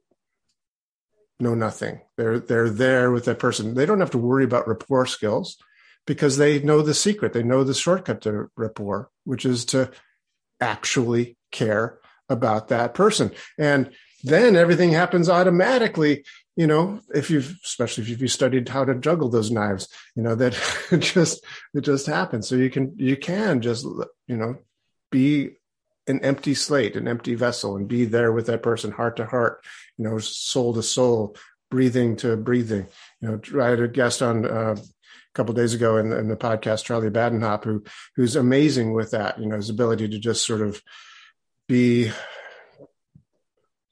[1.42, 2.02] know nothing.
[2.18, 3.74] They're they're there with that person.
[3.74, 5.58] They don't have to worry about rapport skills
[6.06, 7.34] because they know the secret.
[7.34, 9.92] They know the shortcut to rapport, which is to
[10.60, 13.32] actually care about that person.
[13.58, 13.92] And
[14.24, 16.24] then everything happens automatically.
[16.58, 20.36] You know, if you've especially if you've studied how to juggle those knives, you know
[20.36, 20.60] that
[20.92, 22.48] it just it just happens.
[22.48, 23.86] So you can you can just
[24.28, 24.58] you know
[25.12, 25.52] be
[26.08, 29.64] an empty slate, an empty vessel, and be there with that person heart to heart,
[29.98, 31.36] you know, soul to soul,
[31.70, 32.88] breathing to breathing.
[33.22, 36.36] You know, I had a guest on uh, a couple days ago in, in, the
[36.36, 37.84] podcast, Charlie Badenhop, who
[38.16, 39.40] who's amazing with that.
[39.40, 40.82] You know, his ability to just sort of
[41.68, 42.12] be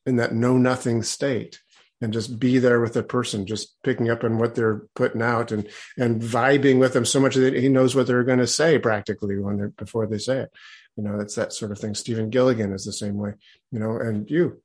[0.05, 1.59] in that know nothing state
[2.01, 5.51] and just be there with the person, just picking up on what they're putting out
[5.51, 8.79] and and vibing with them so much that he knows what they're going to say
[8.79, 10.51] practically when they're before they say it.
[10.95, 11.95] You know, it's that sort of thing.
[11.95, 13.33] Stephen Gilligan is the same way.
[13.71, 14.61] You know, and you,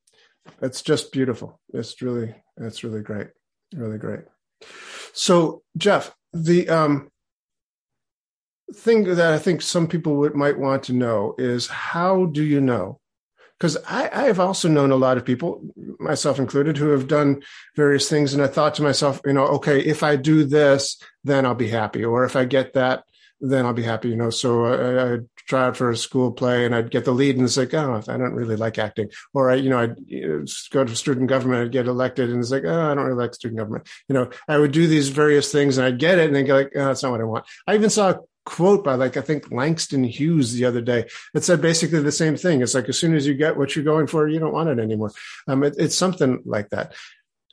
[0.60, 1.60] it's just beautiful.
[1.72, 3.28] It's really, it's really great,
[3.74, 4.24] really great.
[5.12, 7.10] So, Jeff, the um,
[8.72, 12.60] thing that I think some people would, might want to know is how do you
[12.60, 12.98] know
[13.58, 15.62] because I, I, have also known a lot of people,
[16.04, 17.42] myself included, who have done
[17.76, 18.34] various things.
[18.34, 21.68] And I thought to myself, you know, okay, if I do this, then I'll be
[21.68, 22.04] happy.
[22.04, 23.04] Or if I get that,
[23.40, 24.30] then I'll be happy, you know.
[24.30, 27.44] So I, I'd try out for a school play and I'd get the lead and
[27.44, 29.10] it's like, oh, I don't really like acting.
[29.32, 29.96] Or I, you know, I'd
[30.70, 33.34] go to student government, I'd get elected and it's like, oh, I don't really like
[33.34, 33.88] student government.
[34.08, 36.54] You know, I would do these various things and I'd get it and then go
[36.54, 37.44] like, oh, that's not what I want.
[37.66, 38.14] I even saw
[38.44, 42.36] quote by like I think Langston Hughes the other day that said basically the same
[42.36, 42.62] thing.
[42.62, 44.78] It's like as soon as you get what you're going for, you don't want it
[44.78, 45.12] anymore.
[45.46, 46.94] Um, it, it's something like that.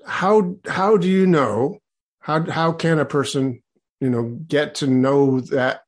[0.05, 1.79] How how do you know?
[2.19, 3.63] How how can a person
[3.99, 5.81] you know get to know that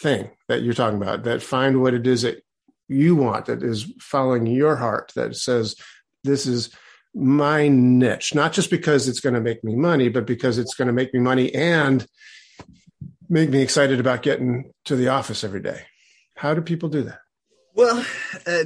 [0.00, 1.24] thing that you're talking about?
[1.24, 2.42] That find what it is that
[2.88, 5.76] you want that is following your heart that says
[6.24, 6.70] this is
[7.14, 10.86] my niche not just because it's going to make me money but because it's going
[10.86, 12.06] to make me money and
[13.28, 15.82] make me excited about getting to the office every day.
[16.36, 17.20] How do people do that?
[17.74, 18.04] Well,
[18.46, 18.64] uh,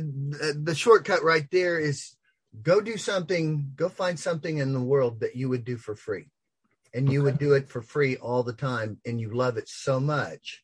[0.55, 2.17] the shortcut right there is
[2.63, 6.29] go do something, go find something in the world that you would do for free.
[6.95, 7.25] And you okay.
[7.25, 10.63] would do it for free all the time and you love it so much.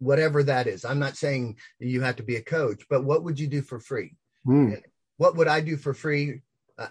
[0.00, 0.84] Whatever that is.
[0.84, 3.78] I'm not saying you have to be a coach, but what would you do for
[3.78, 4.16] free?
[4.44, 4.82] Mm.
[5.16, 6.42] What would I do for free?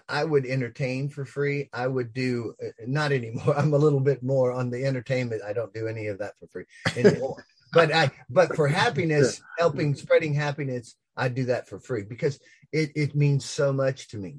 [0.08, 1.68] I would entertain for free.
[1.72, 3.54] I would do uh, not anymore.
[3.56, 5.42] I'm a little bit more on the entertainment.
[5.46, 6.64] I don't do any of that for free
[6.96, 7.44] anymore.
[7.72, 12.40] but I but for happiness, helping spreading happiness, I do that for free because
[12.72, 14.38] it it means so much to me.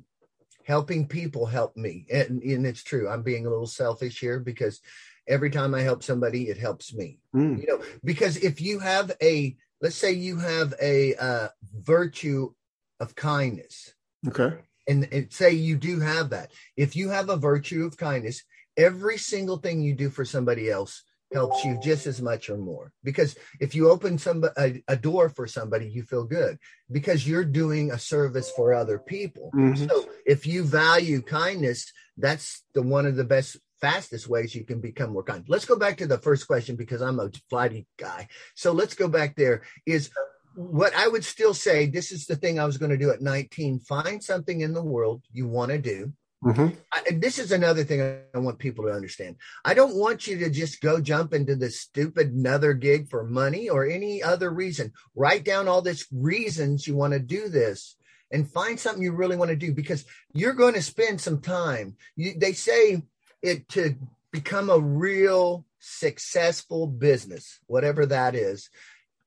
[0.66, 3.10] Helping people help me, and, and it's true.
[3.10, 4.80] I'm being a little selfish here because
[5.28, 7.20] every time I help somebody, it helps me.
[7.36, 7.60] Mm.
[7.60, 11.48] You know, because if you have a let's say you have a uh,
[11.82, 12.54] virtue
[13.02, 13.94] of kindness,
[14.26, 16.52] okay and, and say you do have that.
[16.78, 18.44] If you have a virtue of kindness,
[18.78, 22.92] every single thing you do for somebody else helps you just as much or more.
[23.04, 26.58] Because if you open some a, a, door for somebody you feel good
[26.92, 29.52] because you're doing a service for other people.
[29.56, 29.88] Mm-hmm.
[29.88, 34.80] so if you value kindness that's the one of the best fastest ways you can
[34.80, 35.44] become more kind.
[35.48, 38.28] Let's go back to the first question because i'm a flighty guy.
[38.56, 39.64] So let's go back there.
[39.86, 40.12] Is
[40.56, 43.22] what I would still say, this is the thing I was going to do at
[43.22, 43.80] 19.
[43.80, 46.14] Find something in the world you want to do.
[46.44, 46.76] Mm-hmm.
[46.92, 48.02] I, this is another thing
[48.34, 49.38] I want people to understand.
[49.64, 53.70] I don't want you to just go jump into this stupid another gig for money
[53.70, 54.92] or any other reason.
[55.16, 57.96] Write down all these reasons you want to do this
[58.32, 61.96] and find something you really want to do because you're going to spend some time.
[62.18, 63.04] You, they say
[63.42, 63.96] it to
[64.32, 68.70] become a real successful business, whatever that is,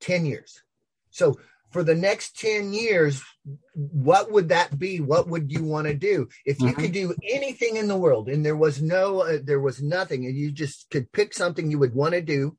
[0.00, 0.62] 10 years.
[1.16, 3.22] So for the next 10 years,
[3.74, 5.00] what would that be?
[5.00, 6.28] What would you want to do?
[6.44, 6.80] If you mm-hmm.
[6.80, 10.36] could do anything in the world and there was no, uh, there was nothing, and
[10.36, 12.56] you just could pick something you would want to do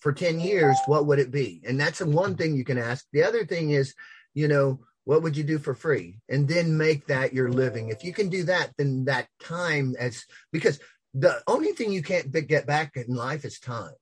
[0.00, 1.62] for 10 years, what would it be?
[1.66, 3.06] And that's the one thing you can ask.
[3.12, 3.94] The other thing is,
[4.34, 6.18] you know, what would you do for free?
[6.28, 7.88] And then make that your living.
[7.88, 10.78] If you can do that, then that time as because
[11.14, 13.94] the only thing you can't get back in life is time.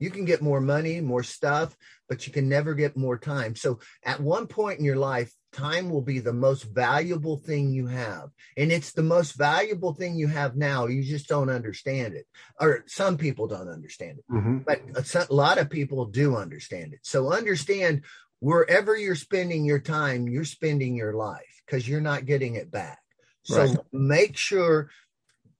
[0.00, 1.76] You can get more money, more stuff,
[2.08, 3.54] but you can never get more time.
[3.54, 7.86] So at one point in your life, time will be the most valuable thing you
[7.86, 8.30] have.
[8.56, 10.86] And it's the most valuable thing you have now.
[10.86, 12.26] You just don't understand it.
[12.58, 14.24] Or some people don't understand it.
[14.32, 14.58] Mm-hmm.
[14.58, 17.00] But a lot of people do understand it.
[17.02, 18.02] So understand
[18.40, 22.98] wherever you're spending your time, you're spending your life because you're not getting it back.
[23.42, 23.76] So right.
[23.92, 24.90] make sure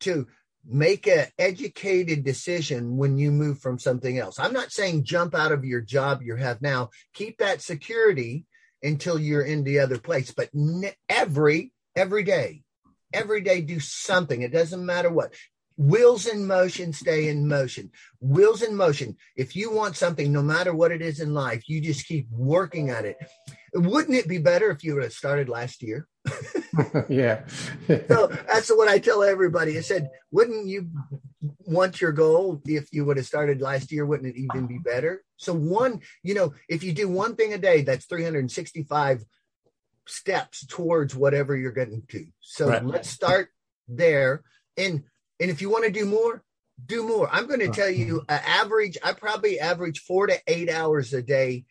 [0.00, 0.26] to
[0.66, 4.38] make an educated decision when you move from something else.
[4.38, 6.90] I'm not saying jump out of your job you have now.
[7.14, 8.44] Keep that security
[8.82, 10.50] until you're in the other place, but
[11.08, 12.62] every every day,
[13.12, 14.42] every day do something.
[14.42, 15.34] It doesn't matter what.
[15.76, 17.90] Wheels in motion, stay in motion.
[18.20, 19.16] Wheels in motion.
[19.34, 22.90] If you want something, no matter what it is in life, you just keep working
[22.90, 23.16] at it.
[23.72, 26.06] Wouldn't it be better if you would have started last year?
[27.08, 27.42] yeah.
[27.86, 29.76] so that's what I tell everybody.
[29.76, 30.90] I said, wouldn't you
[31.66, 34.06] want your goal if you would have started last year?
[34.06, 35.22] Wouldn't it even be better?
[35.36, 39.24] So one, you know, if you do one thing a day, that's 365
[40.06, 42.26] steps towards whatever you're getting to.
[42.40, 42.84] So right.
[42.84, 43.48] let's start
[43.88, 44.42] there.
[44.76, 45.04] And
[45.40, 46.42] and if you want to do more,
[46.84, 47.28] do more.
[47.32, 48.98] I'm going to tell you, uh, average.
[49.02, 51.64] I probably average four to eight hours a day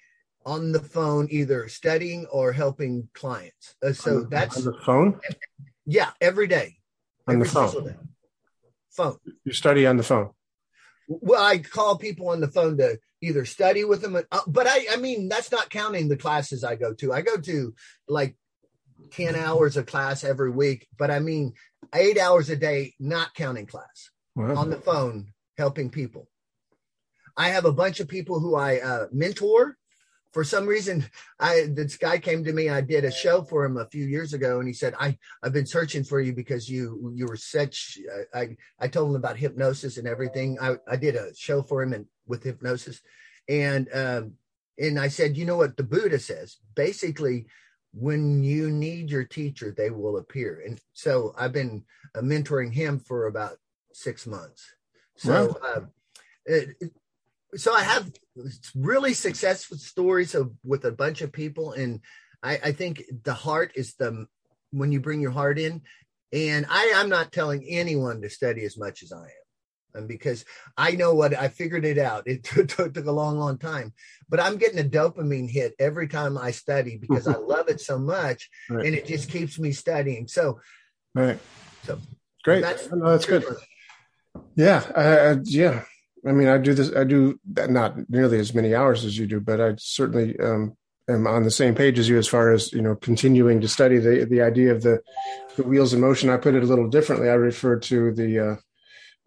[0.46, 3.76] on the phone, either studying or helping clients.
[3.84, 5.20] Uh, so on, that's on the phone.
[5.86, 6.78] Yeah, every day.
[7.28, 7.86] On every the phone.
[7.86, 7.96] Day.
[8.92, 9.18] Phone.
[9.44, 10.32] You study on the phone.
[11.08, 14.86] Well, I call people on the phone to either study with them, uh, but I,
[14.92, 17.12] I mean, that's not counting the classes I go to.
[17.12, 17.74] I go to
[18.08, 18.36] like
[19.12, 21.54] 10 hours of class every week, but I mean,
[21.94, 24.56] eight hours a day, not counting class wow.
[24.56, 26.28] on the phone, helping people.
[27.36, 29.78] I have a bunch of people who I uh, mentor.
[30.32, 31.06] For some reason,
[31.40, 32.70] I this guy came to me.
[32.70, 35.54] I did a show for him a few years ago, and he said, "I I've
[35.54, 37.98] been searching for you because you you were such."
[38.34, 40.58] I I told him about hypnosis and everything.
[40.62, 43.02] I I did a show for him and with hypnosis,
[43.48, 44.34] and um,
[44.80, 46.58] and I said, you know what the Buddha says?
[46.76, 47.48] Basically,
[47.94, 50.64] when you need your teacher, they will appear.
[50.66, 51.84] And so I've been
[52.16, 53.58] uh, mentoring him for about
[53.94, 54.66] six months.
[55.18, 55.76] So, wow.
[55.76, 55.82] uh,
[56.46, 56.94] it,
[57.56, 58.12] so I have
[58.76, 62.02] really successful stories of with a bunch of people, and
[62.44, 64.28] I, I think the heart is the
[64.72, 65.82] when you bring your heart in.
[66.32, 69.50] And I, I'm not telling anyone to study as much as I am
[69.94, 70.46] and because
[70.78, 72.28] I know what I figured it out.
[72.28, 73.94] It took, took, a long, long time,
[74.28, 77.98] but I'm getting a dopamine hit every time I study because I love it so
[77.98, 78.86] much, right.
[78.86, 80.28] and it just keeps me studying.
[80.28, 80.60] So,
[81.14, 81.40] right.
[81.84, 82.00] So
[82.44, 82.62] great.
[82.62, 83.46] That's, no, that's good.
[84.56, 85.84] Yeah, yeah.
[86.28, 86.94] I mean, I do this.
[86.96, 90.76] I do not nearly as many hours as you do, but I certainly um,
[91.10, 93.98] am on the same page as you as far as you know continuing to study
[93.98, 95.02] the the idea of the
[95.56, 96.30] the wheels in motion.
[96.30, 97.30] I put it a little differently.
[97.30, 98.56] I refer to the uh,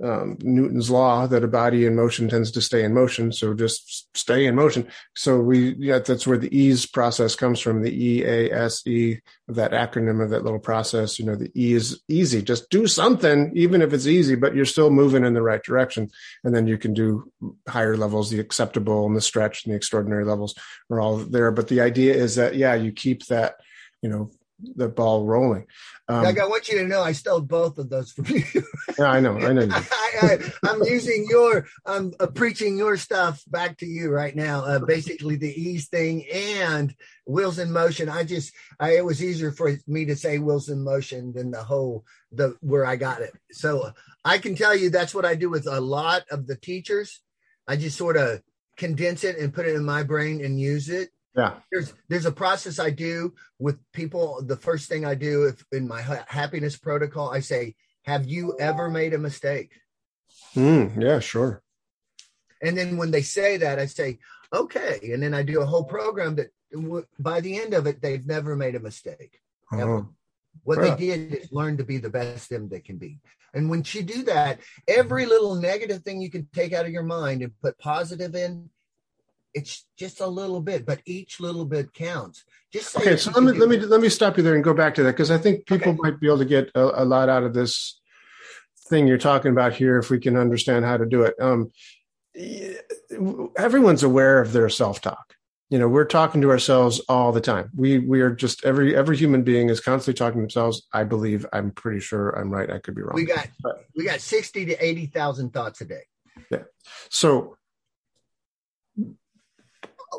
[0.02, 3.32] um, Newton's law that a body in motion tends to stay in motion.
[3.32, 4.88] So just stay in motion.
[5.14, 7.82] So we, yeah, that's where the ease process comes from.
[7.82, 11.18] The E A S E of that acronym of that little process.
[11.18, 12.42] You know, the E is easy.
[12.42, 16.10] Just do something, even if it's easy, but you're still moving in the right direction.
[16.42, 17.30] And then you can do
[17.68, 20.54] higher levels, the acceptable and the stretch and the extraordinary levels
[20.90, 21.50] are all there.
[21.52, 23.56] But the idea is that, yeah, you keep that,
[24.00, 24.30] you know,
[24.76, 25.66] the ball rolling.
[26.08, 28.44] Um, I want you to know I stole both of those from you.
[28.98, 29.38] yeah, I know.
[29.38, 29.68] I know.
[29.70, 34.64] I, am using your, I'm uh, preaching your stuff back to you right now.
[34.64, 36.94] Uh, basically, the ease thing and
[37.26, 38.08] wheels in motion.
[38.08, 41.62] I just, I, it was easier for me to say wheels in motion than the
[41.62, 43.32] whole the where I got it.
[43.50, 43.92] So
[44.24, 47.20] I can tell you that's what I do with a lot of the teachers.
[47.68, 48.42] I just sort of
[48.76, 51.54] condense it and put it in my brain and use it yeah.
[51.70, 54.42] There's there's a process i do with people.
[54.42, 58.90] The first thing i do if in my happiness protocol i say have you ever
[58.90, 59.72] made a mistake?
[60.54, 61.62] Mm, yeah sure.
[62.62, 64.18] And then when they say that i say
[64.52, 65.10] okay.
[65.12, 66.48] And then i do a whole program that
[67.18, 69.40] by the end of it they've never made a mistake.
[69.72, 70.02] Uh-huh.
[70.64, 70.94] what yeah.
[70.94, 73.20] they did is learn to be the best them they can be.
[73.54, 77.04] And when you do that every little negative thing you can take out of your
[77.04, 78.68] mind and put positive in
[79.54, 82.44] it's just a little bit, but each little bit counts.
[82.72, 83.16] Just okay.
[83.16, 85.12] So let me let me let me stop you there and go back to that
[85.12, 85.98] because I think people okay.
[86.02, 88.00] might be able to get a, a, lot out of this
[88.88, 91.34] thing you're talking about here if we can understand how to do it.
[91.40, 91.70] Um,
[93.56, 95.34] everyone's aware of their self-talk.
[95.68, 97.70] You know, we're talking to ourselves all the time.
[97.74, 100.86] We we are just every every human being is constantly talking to themselves.
[100.92, 101.46] I believe.
[101.52, 102.70] I'm pretty sure I'm right.
[102.70, 103.14] I could be wrong.
[103.14, 106.02] We got but, we got sixty to eighty thousand thoughts a day.
[106.50, 106.64] Yeah.
[107.08, 107.56] So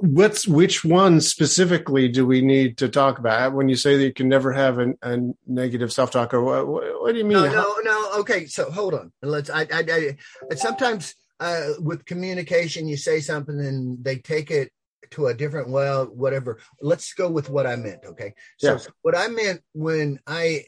[0.01, 4.13] what's which one specifically do we need to talk about when you say that you
[4.13, 6.67] can never have a, a negative self-talk or what,
[7.01, 8.45] what, do you mean no no no okay.
[8.45, 9.11] So hold on.
[9.21, 9.49] Let's.
[9.49, 9.61] I.
[9.71, 10.15] I.
[10.51, 14.71] I sometimes uh, with communication, you say something and they take it
[15.11, 16.59] to a different well, whatever.
[16.81, 18.05] Let's go with what I meant.
[18.05, 18.33] Okay.
[18.57, 18.79] So Yeah.
[19.01, 20.65] what I meant when I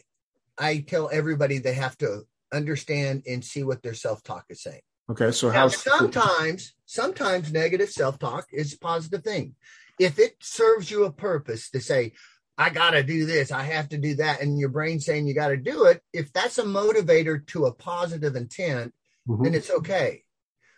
[0.57, 2.23] I tell everybody they have to
[2.53, 4.81] understand and see what their self talk is saying.
[5.09, 9.55] Okay, so Now, how sometimes, sometimes negative self talk is a positive thing.
[9.99, 12.13] If it serves you a purpose to say,
[12.57, 15.33] I got to do this, I have to do that, and your brain saying you
[15.33, 18.93] got to do it, if that's a motivator to a positive intent,
[19.27, 19.43] Mhm.
[19.43, 20.23] then it's okay.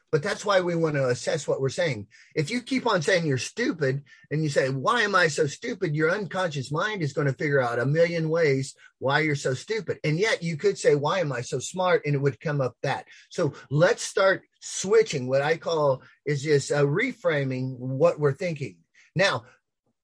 [0.10, 2.08] But that's why we want to assess what we're saying.
[2.34, 5.95] If you keep on saying you're stupid and you say, Why am I so stupid?
[5.95, 9.99] Your unconscious mind is going to figure out a million ways why you're so stupid.
[10.05, 12.03] And yet you could say, Why am I so smart?
[12.05, 13.05] And it would come up that.
[13.30, 15.28] So let's start switching.
[15.28, 18.78] What I call is just uh, reframing what we're thinking.
[19.15, 19.45] Now,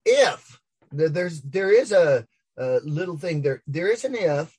[0.06, 0.60] if
[0.92, 2.26] there's there is a,
[2.58, 4.58] a little thing there, there is an if.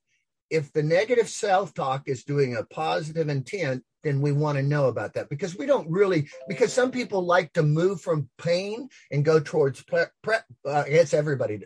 [0.51, 4.89] If the negative self talk is doing a positive intent, then we want to know
[4.89, 9.25] about that because we don't really because some people like to move from pain and
[9.25, 10.37] go towards ple- pre-
[10.67, 11.61] uh, I guess everybody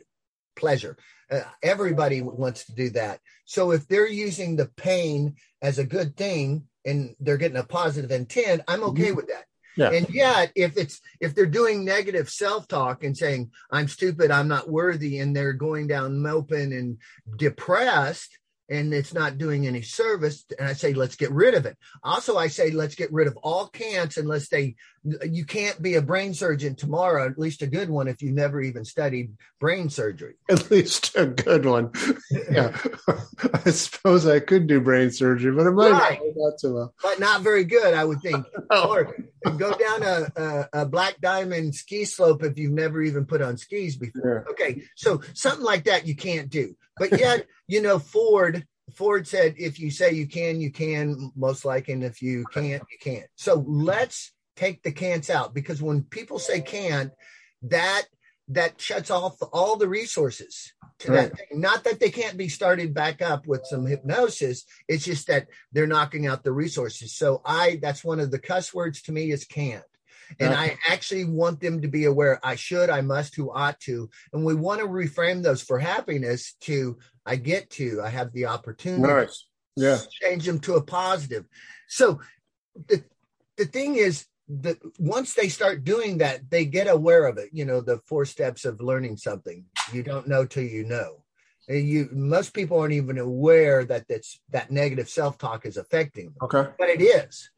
[0.56, 0.96] pleasure.
[1.30, 3.20] Uh, everybody wants to do that.
[3.44, 8.10] So if they're using the pain as a good thing and they're getting a positive
[8.10, 9.16] intent, I'm okay mm-hmm.
[9.16, 9.44] with that.
[9.76, 9.90] Yeah.
[9.90, 14.68] And yet, if it's if they're doing negative self-talk and saying I'm stupid, I'm not
[14.68, 16.98] worthy, and they're going down moping and
[17.36, 18.36] depressed,
[18.70, 21.76] and it's not doing any service, and I say let's get rid of it.
[22.02, 24.76] Also, I say let's get rid of all cants unless they.
[25.04, 28.60] You can't be a brain surgeon tomorrow, at least a good one, if you never
[28.60, 30.34] even studied brain surgery.
[30.50, 31.92] at least a good one.
[32.50, 32.76] yeah,
[33.64, 36.20] I suppose I could do brain surgery, but it might Right.
[36.36, 36.94] not too well.
[37.02, 38.44] but not very good, I would think.
[38.70, 39.16] Or
[39.56, 43.56] go down a, a, a black diamond ski slope if you've never even put on
[43.56, 44.44] skis before.
[44.46, 44.50] yeah.
[44.52, 46.76] Okay, so something like that you can't do.
[46.98, 51.64] But yet, you know, Ford Ford said if you say you can, you can most
[51.64, 53.26] likely, and if you can't, you can't.
[53.36, 57.12] So let's take the can'ts out because when people say can't,
[57.62, 58.04] that
[58.48, 61.60] that shuts off all the resources to that thing.
[61.60, 64.64] Not that they can't be started back up with some hypnosis.
[64.88, 67.14] It's just that they're knocking out the resources.
[67.14, 69.84] So I that's one of the cuss words to me is can't.
[70.40, 74.08] And I actually want them to be aware I should, I must, who ought to.
[74.32, 78.46] And we want to reframe those for happiness to I get to, I have the
[78.46, 79.46] opportunity Nice.
[79.76, 79.98] Yeah.
[80.22, 81.44] change them to a positive.
[81.88, 82.20] So
[82.86, 83.02] the
[83.56, 87.50] the thing is that once they start doing that, they get aware of it.
[87.52, 89.64] You know, the four steps of learning something.
[89.92, 91.24] You don't know till you know.
[91.68, 96.26] And You most people aren't even aware that that's that negative self talk is affecting
[96.26, 96.70] them, Okay.
[96.78, 97.50] but it is.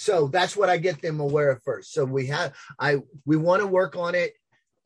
[0.00, 1.92] So that's what I get them aware of first.
[1.92, 4.32] So we have I we want to work on it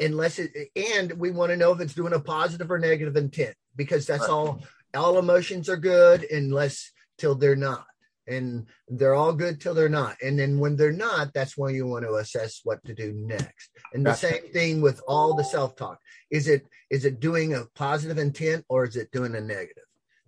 [0.01, 3.55] unless it and we want to know if it's doing a positive or negative intent
[3.77, 4.63] because that's all
[4.95, 7.85] all emotions are good unless till they're not.
[8.27, 10.17] And they're all good till they're not.
[10.23, 13.69] And then when they're not that's when you want to assess what to do next.
[13.93, 15.99] And the same thing with all the self-talk.
[16.31, 19.85] Is it is it doing a positive intent or is it doing a negative?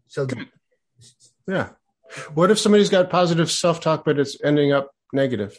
[0.08, 0.26] So
[1.48, 1.70] Yeah.
[2.34, 5.58] What if somebody's got positive self talk, but it's ending up negative?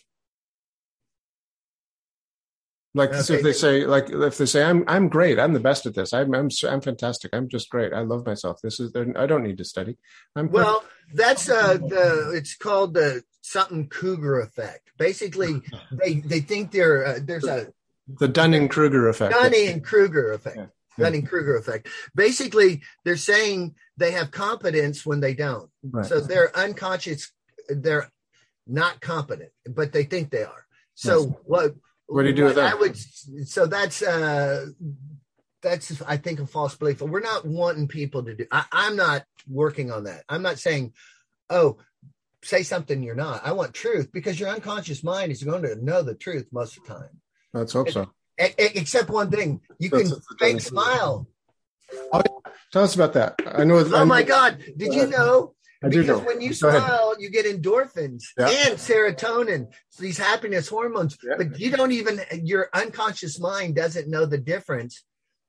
[2.94, 3.40] Like so Okay.
[3.40, 6.14] if they say, like if they say, "I'm I'm great, I'm the best at this,
[6.14, 8.62] I'm I'm I'm fantastic, I'm just great, I love myself.
[8.64, 9.98] This is I don't need to study.
[10.36, 10.84] I'm well
[11.14, 15.62] that's uh the it's called the something cougar effect basically
[16.04, 17.68] they they think they're uh, there's a
[18.08, 19.34] the Dunning Kruger effect.
[19.34, 20.58] Dunning Kruger effect.
[20.58, 20.66] Yeah.
[20.98, 21.88] Dunning Kruger effect.
[22.16, 25.70] Basically, they're saying they have competence when they don't.
[25.84, 26.06] Right.
[26.06, 27.32] So they're unconscious.
[27.70, 28.10] They're
[28.68, 30.66] not competent, but they think they are.
[30.96, 31.36] So Yes.
[31.46, 31.76] what?
[32.08, 32.74] What do you do with that?
[32.74, 32.96] I would.
[33.48, 34.68] So that's uh,
[35.62, 37.02] that's I think a false belief.
[37.02, 38.46] We're not wanting people to do.
[38.52, 40.24] I, I'm not working on that.
[40.30, 40.94] I'm not saying,
[41.50, 41.78] oh,
[42.44, 43.42] say something you're not.
[43.44, 46.84] I want truth because your unconscious mind is going to know the truth most of
[46.84, 47.22] the time.
[47.54, 48.12] Let's hope so.
[48.38, 50.60] Except one thing, you That's- can fake Dunning-Kruger.
[50.70, 51.28] smile.
[52.12, 52.22] Oh,
[52.72, 53.40] Tell us about that.
[53.46, 53.78] I know.
[53.78, 54.62] Oh I my God!
[54.76, 55.54] Did you know?
[55.84, 56.26] I do Because know.
[56.26, 56.82] when you Go ahead.
[56.82, 58.50] smile, you get endorphins Yeah.
[58.68, 61.18] and serotonin, so these happiness hormones.
[61.24, 61.36] Yeah.
[61.38, 65.04] But you don't even your unconscious mind doesn't know the difference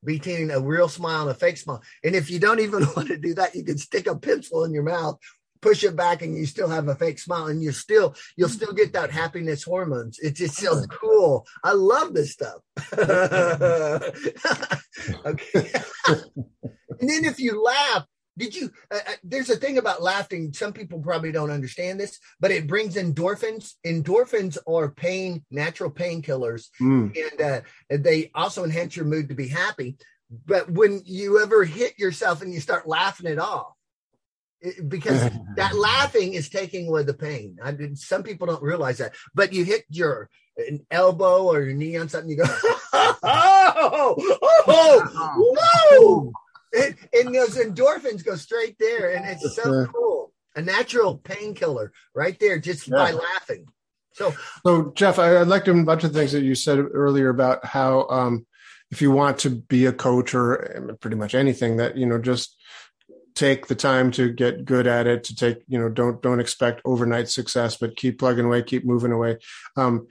[0.04, 1.82] between a real smile and a fake smile.
[2.04, 4.72] And if you don't even want to do that, you can stick a pencil in
[4.72, 5.18] your mouth,
[5.60, 8.72] push it back, and you still have a fake smile, and you're still you'll still
[8.72, 10.18] get that happiness hormones.
[10.20, 11.46] It's just so cool.
[11.64, 12.60] I love this stuff.
[15.26, 15.72] okay.
[16.06, 18.06] and then if you laugh,
[18.38, 18.70] did you?
[18.90, 20.52] Uh, uh, there's a thing about laughing.
[20.52, 23.72] Some people probably don't understand this, but it brings endorphins.
[23.86, 27.16] Endorphins are pain, natural painkillers, Mm.
[27.16, 29.96] and uh, they also enhance your mood to be happy.
[30.44, 33.75] But when you ever hit yourself and you start laughing it off,
[34.88, 37.58] because that laughing is taking away the pain.
[37.62, 40.28] I mean, some people don't realize that, but you hit your
[40.90, 42.44] elbow or your knee on something, you go,
[42.92, 44.16] oh,
[44.66, 45.54] oh,
[45.90, 46.32] whoa.
[46.76, 49.16] And, and those endorphins go straight there.
[49.16, 50.32] And it's so cool.
[50.56, 52.96] A natural painkiller right there just yeah.
[52.96, 53.66] by laughing.
[54.12, 54.34] So,
[54.66, 58.06] so Jeff, I, I liked a bunch of things that you said earlier about how,
[58.08, 58.46] um,
[58.90, 62.56] if you want to be a coach or pretty much anything that, you know, just
[63.36, 66.80] take the time to get good at it to take you know don't don't expect
[66.84, 69.36] overnight success but keep plugging away keep moving away.
[69.76, 70.08] Um,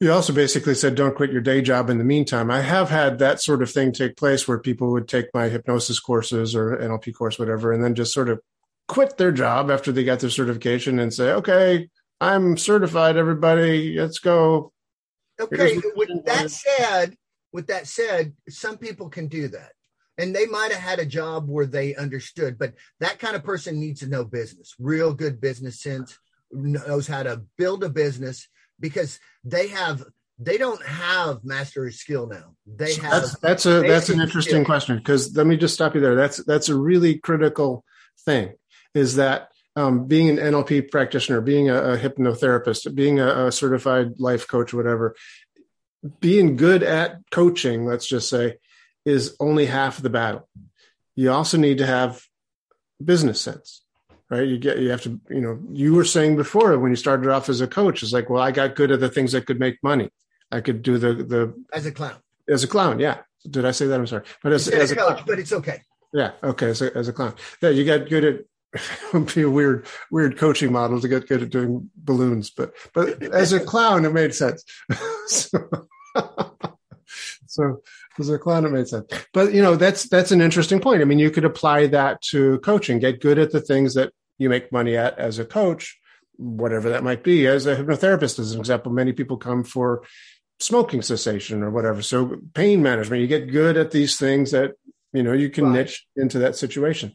[0.00, 2.50] you also basically said don't quit your day job in the meantime.
[2.50, 6.00] I have had that sort of thing take place where people would take my hypnosis
[6.00, 8.40] courses or nlp course whatever and then just sort of
[8.88, 11.88] quit their job after they got their certification and say okay
[12.20, 14.72] i'm certified everybody let's go.
[15.40, 17.16] Okay with that said
[17.52, 19.72] with that said some people can do that
[20.18, 23.80] and they might have had a job where they understood but that kind of person
[23.80, 26.18] needs to know business real good business sense
[26.50, 28.48] knows how to build a business
[28.78, 30.04] because they have
[30.38, 34.64] they don't have mastery skill now they have that's that's a that's an interesting skill.
[34.64, 37.84] question because let me just stop you there that's that's a really critical
[38.24, 38.52] thing
[38.94, 44.18] is that um, being an NLP practitioner, being a, a hypnotherapist, being a, a, certified
[44.20, 45.16] life coach, whatever,
[46.20, 48.56] being good at coaching, let's just say,
[49.04, 50.48] is only half of the battle.
[51.14, 52.22] You also need to have
[53.04, 53.82] business sense,
[54.30, 54.46] right?
[54.46, 57.48] You get, you have to, you know, you were saying before when you started off
[57.48, 59.78] as a coach, it's like, well, I got good at the things that could make
[59.82, 60.10] money.
[60.50, 62.16] I could do the, the, as a clown,
[62.48, 62.98] as a clown.
[62.98, 63.18] Yeah.
[63.48, 63.98] Did I say that?
[63.98, 64.24] I'm sorry.
[64.42, 65.24] But as, as a coach, clown.
[65.26, 65.82] but it's okay.
[66.12, 66.32] Yeah.
[66.42, 66.68] Okay.
[66.70, 67.34] As a, as a clown.
[67.60, 67.70] Yeah.
[67.70, 68.40] You got good at,
[69.12, 73.22] would be a weird, weird coaching model to get good at doing balloons, but, but
[73.22, 74.64] as a clown, it made sense.
[75.26, 75.88] so,
[77.52, 77.82] so
[78.18, 79.06] as a clown, it made sense.
[79.34, 81.02] But you know, that's that's an interesting point.
[81.02, 82.98] I mean, you could apply that to coaching.
[82.98, 85.98] Get good at the things that you make money at as a coach,
[86.36, 87.46] whatever that might be.
[87.46, 90.02] As a hypnotherapist, as an example, many people come for
[90.60, 92.00] smoking cessation or whatever.
[92.00, 94.72] So pain management, you get good at these things that
[95.12, 95.72] you know you can right.
[95.72, 97.12] niche into that situation.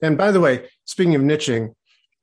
[0.00, 1.74] And by the way, speaking of niching,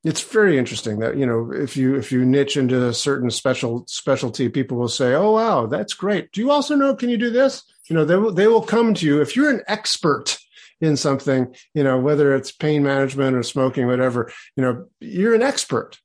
[0.03, 3.85] it's very interesting that you know if you if you niche into a certain special
[3.87, 6.31] specialty people will say oh wow that's great.
[6.31, 7.63] Do you also know can you do this?
[7.89, 9.21] You know they will they will come to you.
[9.21, 10.37] If you're an expert
[10.81, 15.43] in something you know whether it's pain management or smoking whatever you know you're an
[15.43, 15.99] expert.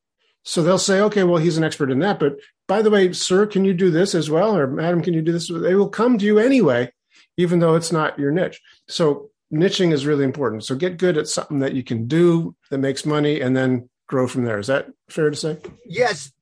[0.45, 2.37] So they'll say okay well he's an expert in that but
[2.69, 4.57] by the way sir can you do this as well?
[4.57, 5.49] Or madam can you do this?
[5.49, 6.93] They will come to you anyway
[7.37, 8.61] even though it's not your niche.
[8.89, 10.65] So niching is really important.
[10.65, 14.27] So get good at something that you can do that makes money and then grow
[14.27, 14.59] from there.
[14.59, 15.59] Is that fair to say?
[15.85, 16.33] Yes,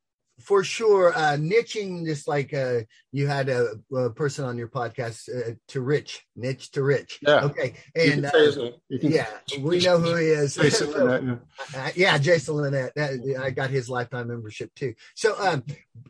[0.40, 1.12] for sure.
[1.14, 2.80] Uh, niching, just like uh,
[3.12, 7.18] you had a, a, person on your podcast, uh, to Rich, niche to Rich.
[7.22, 7.44] Yeah.
[7.44, 7.74] Okay.
[7.94, 9.26] And uh, yeah,
[9.60, 10.54] we know who he is.
[10.54, 11.40] Jason Linett,
[11.72, 11.90] yeah.
[11.96, 12.92] yeah, Jason Linett.
[12.96, 14.94] That, I got his lifetime membership too.
[15.14, 15.64] So, um,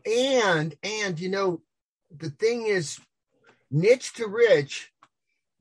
[0.05, 1.63] and and you know,
[2.17, 2.99] the thing is,
[3.71, 4.93] niche to rich,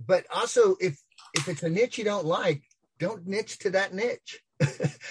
[0.05, 0.99] but also if
[1.35, 2.63] if it's a niche you don't like,
[2.99, 4.41] don't niche to that niche.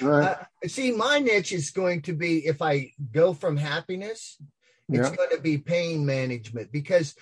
[0.00, 0.36] right.
[0.62, 4.40] uh, see, my niche is going to be if I go from happiness,
[4.88, 5.16] it's yeah.
[5.16, 7.14] going to be pain management because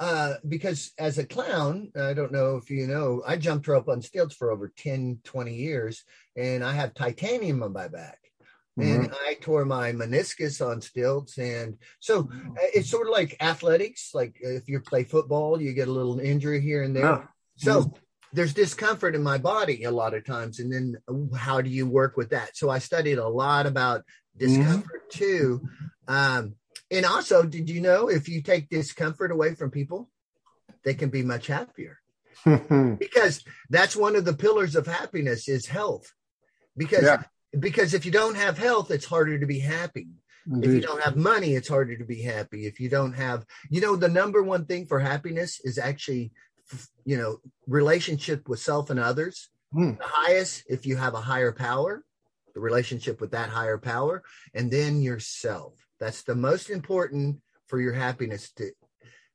[0.00, 4.02] uh because as a clown i don't know if you know i jumped rope on
[4.02, 6.02] stilts for over 10 20 years
[6.36, 8.18] and i have titanium on my back
[8.76, 9.14] and mm-hmm.
[9.24, 11.38] I tore my meniscus on stilts.
[11.38, 14.10] And so uh, it's sort of like athletics.
[14.14, 17.04] Like if you play football, you get a little injury here and there.
[17.04, 17.22] Yeah.
[17.56, 17.96] So mm-hmm
[18.34, 21.86] there's discomfort in my body a lot of times and then uh, how do you
[21.86, 24.02] work with that so i studied a lot about
[24.36, 25.18] discomfort mm-hmm.
[25.18, 25.62] too
[26.08, 26.54] um,
[26.90, 30.10] and also did you know if you take discomfort away from people
[30.84, 31.98] they can be much happier
[32.98, 36.12] because that's one of the pillars of happiness is health
[36.76, 37.22] because yeah.
[37.58, 40.08] because if you don't have health it's harder to be happy
[40.46, 40.68] Indeed.
[40.68, 42.66] If you don't have money, it's harder to be happy.
[42.66, 46.32] If you don't have, you know, the number one thing for happiness is actually
[47.04, 49.96] you know relationship with self and others mm.
[49.98, 52.04] the highest if you have a higher power
[52.54, 54.22] the relationship with that higher power
[54.54, 58.70] and then yourself that's the most important for your happiness to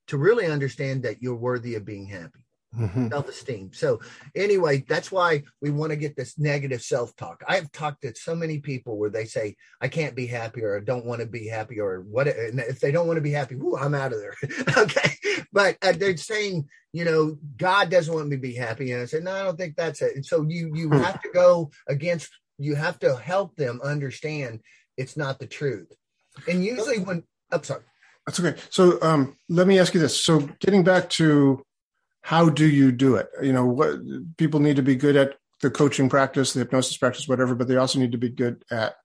[0.07, 2.39] to really understand that you're worthy of being happy
[2.77, 3.07] mm-hmm.
[3.09, 3.71] self-esteem.
[3.73, 3.99] So
[4.35, 7.43] anyway that's why we want to get this negative self-talk.
[7.47, 10.81] I've talked to so many people where they say i can't be happy or i
[10.81, 13.77] don't want to be happy or what if they don't want to be happy whoo,
[13.77, 14.35] i'm out of there.
[14.77, 15.13] Okay?
[15.51, 19.05] But uh, they're saying you know god doesn't want me to be happy and i
[19.05, 20.15] said no i don't think that's it.
[20.15, 20.99] And so you you hmm.
[20.99, 24.59] have to go against you have to help them understand
[24.97, 25.91] it's not the truth.
[26.47, 27.83] And usually when i'm sorry.
[28.25, 28.61] That's okay.
[28.69, 30.23] So um, let me ask you this.
[30.23, 31.63] So getting back to
[32.21, 33.29] how do you do it?
[33.41, 33.99] You know, what
[34.37, 37.77] people need to be good at the coaching practice, the hypnosis practice, whatever, but they
[37.77, 38.95] also need to be good at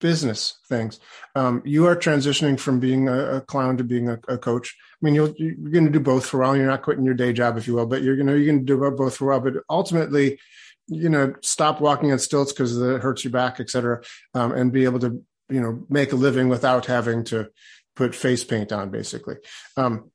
[0.00, 0.98] business things.
[1.36, 4.76] Um, you are transitioning from being a, a clown to being a, a, coach.
[5.00, 6.56] I mean, you'll, you're going to do both for a while.
[6.56, 8.66] You're not quitting your day job, if you will, but you're going to, you're going
[8.66, 9.52] to do both for a while.
[9.52, 10.40] But ultimately,
[10.88, 14.02] you know, stop walking on stilts because it hurts your back, et cetera,
[14.34, 17.48] um, and be able to, you know, make a living without having to
[17.94, 19.36] put face paint on, basically.
[19.76, 20.10] Um,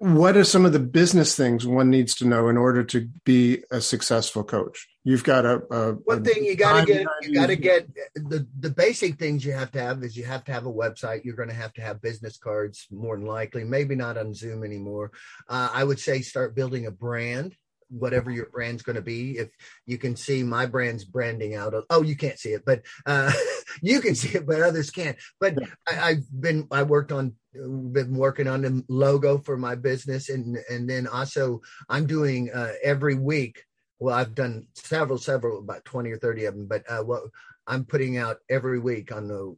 [0.00, 3.62] what are some of the business things one needs to know in order to be
[3.70, 4.88] a successful coach?
[5.04, 7.06] You've got a, a one thing you got to get.
[7.20, 10.42] You got to get the the basic things you have to have is you have
[10.44, 11.24] to have a website.
[11.24, 13.62] You're going to have to have business cards more than likely.
[13.62, 15.10] Maybe not on Zoom anymore.
[15.46, 17.54] Uh, I would say start building a brand
[17.90, 19.36] whatever your brand's going to be.
[19.36, 19.50] If
[19.84, 23.32] you can see my brand's branding out of, oh, you can't see it, but uh,
[23.82, 25.18] you can see it, but others can't.
[25.40, 30.28] But I, have been, I worked on, been working on the logo for my business,
[30.28, 33.64] and and then also I'm doing uh, every week.
[33.98, 37.24] Well, I've done several, several, about twenty or thirty of them, but uh, what
[37.66, 39.56] I'm putting out every week on the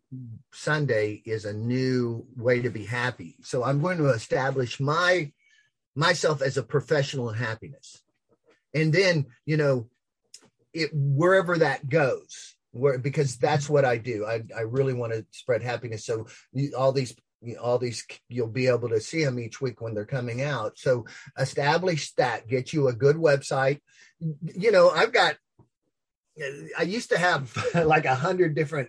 [0.53, 3.36] Sunday is a new way to be happy.
[3.43, 5.32] So I'm going to establish my
[5.95, 8.03] myself as a professional in happiness
[8.74, 9.88] and then you know
[10.72, 15.26] it wherever that goes where because that's what i do i, I really want to
[15.30, 16.26] spread happiness so
[16.76, 17.14] all these
[17.61, 21.05] all these you'll be able to see them each week when they're coming out so
[21.38, 23.80] establish that get you a good website
[24.20, 25.36] you know i've got
[26.78, 28.88] i used to have like a hundred different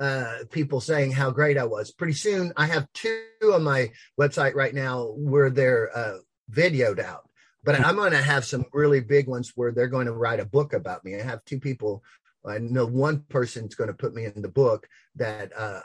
[0.00, 3.90] uh, people saying how great i was pretty soon i have two on my
[4.20, 6.18] website right now where they're uh,
[6.52, 7.28] videoed out
[7.64, 10.44] but I'm going to have some really big ones where they're going to write a
[10.44, 11.16] book about me.
[11.16, 12.04] I have two people.
[12.46, 14.86] I know one person's going to put me in the book
[15.16, 15.80] that uh,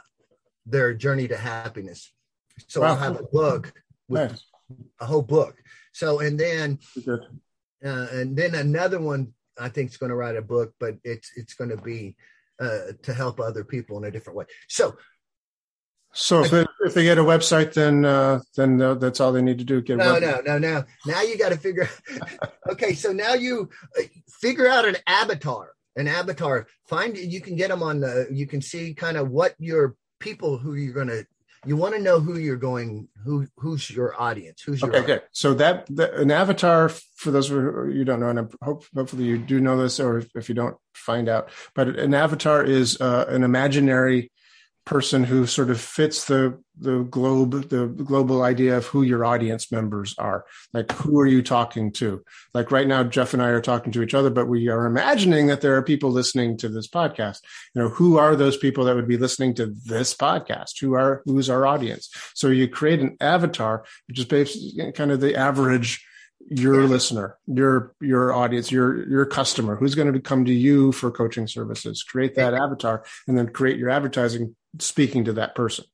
[0.70, 2.12] their journey to happiness.
[2.68, 2.88] So wow.
[2.90, 3.74] I'll have a book
[4.08, 4.46] with nice.
[5.00, 5.56] a whole book.
[5.94, 6.80] So and then
[7.84, 11.32] uh, and then another one I think is going to write a book, but it's
[11.36, 12.16] it's going to be
[12.60, 14.46] uh, to help other people in a different way.
[14.68, 14.98] So
[16.14, 19.60] so if they, if they get a website, then uh, then that's all they need
[19.60, 19.82] to do.
[19.82, 20.84] Get no, no, no, no.
[21.06, 21.88] Now you got to figure.
[22.70, 24.04] okay, so now you uh,
[24.42, 25.72] figure out an avatar.
[25.96, 26.68] An avatar.
[26.88, 28.28] Find you can get them on the.
[28.32, 31.26] You can see kind of what your people who you're going to.
[31.66, 33.10] You want to know who you're going.
[33.26, 34.62] Who who's your audience?
[34.62, 35.00] Who's your okay?
[35.00, 35.20] Audience.
[35.20, 39.26] Okay, so that the, an avatar for those who you don't know, and hope, hopefully
[39.26, 41.50] you do know this, or if, if you don't, find out.
[41.76, 44.32] But an avatar is uh, an imaginary
[44.86, 49.72] person who sort of fits the the globe the global idea of who your audience
[49.72, 50.46] members are.
[50.74, 52.24] Like who are you talking to?
[52.54, 55.48] Like right now jeff and i are talking to each other but we are imagining
[55.48, 57.40] that there are people listening to this podcast.
[57.76, 60.80] You know who are those people that would be listening to this podcast?
[60.82, 62.10] Who are who's our audience?
[62.34, 66.04] So you create an avatar which is basically kind of the average
[66.50, 71.12] your listener, your your audience, your your customer, who's going to come to you for
[71.12, 72.04] coaching services.
[72.04, 75.86] Create that avatar, and then create your advertising speaking to that person.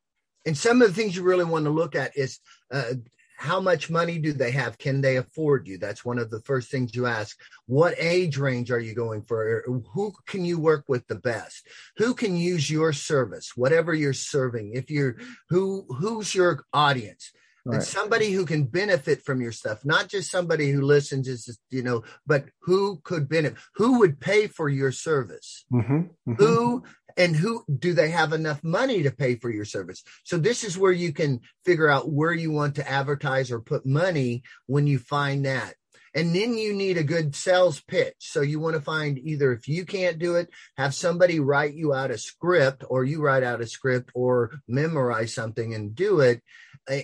[0.46, 2.40] And some of the things you really want to look at is
[2.72, 2.94] uh,
[3.38, 4.78] how much money do they have?
[4.78, 5.78] Can they afford you?
[5.78, 7.38] That's one of the first things you ask.
[7.66, 9.64] What age range are you going for?
[9.94, 11.68] Who can you work with the best?
[11.98, 13.52] Who can use your service?
[13.56, 14.72] Whatever you're serving.
[14.74, 15.18] If you're
[15.50, 17.32] who who's your audience?
[17.66, 17.78] Right.
[17.78, 21.82] And somebody who can benefit from your stuff, not just somebody who listens, is you
[21.82, 23.58] know, but who could benefit?
[23.76, 25.66] Who would pay for your service?
[25.74, 26.34] Mm-hmm, mm-hmm.
[26.36, 26.84] Who
[27.18, 30.04] and who do they have enough money to pay for your service?
[30.24, 33.86] So this is where you can figure out where you want to advertise or put
[33.86, 35.76] money when you find that.
[36.14, 38.16] And then you need a good sales pitch.
[38.20, 41.94] So you want to find either if you can't do it have somebody write you
[41.94, 46.42] out a script or you write out a script or memorize something and do it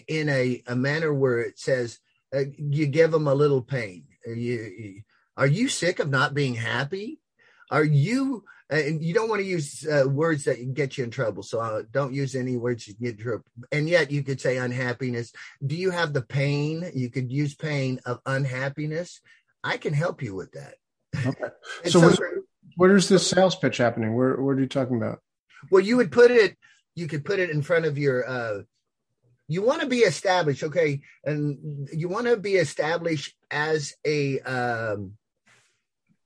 [0.08, 2.00] in a, a manner where it says
[2.34, 4.06] uh, you give them a little pain.
[4.26, 5.02] Are you,
[5.36, 7.20] are you sick of not being happy?
[7.70, 11.44] Are you and you don't want to use uh, words that get you in trouble.
[11.44, 13.44] So uh, don't use any words you get in trouble.
[13.72, 15.34] And yet you could say unhappiness.
[15.66, 16.90] Do you have the pain?
[16.96, 19.20] You could use pain of unhappiness.
[19.62, 20.76] I can help you with that.
[21.26, 21.50] Okay.
[21.90, 22.24] so, so
[22.78, 24.16] where is this sales pitch happening?
[24.16, 25.20] Where, where are you talking about?
[25.70, 26.56] Well, you would put it,
[26.96, 28.62] you could put it in front of your, uh,
[29.50, 30.64] you want to be established.
[30.64, 31.02] Okay.
[31.26, 35.18] And you want to be established as a, um,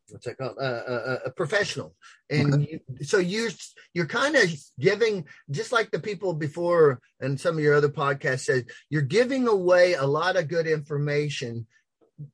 [0.10, 0.58] what's that called?
[0.60, 1.96] Uh, uh, a professional
[2.30, 2.82] and okay.
[2.98, 3.50] you, so you
[3.94, 4.44] you're kind of
[4.80, 9.48] giving just like the people before and some of your other podcasts said you're giving
[9.48, 11.66] away a lot of good information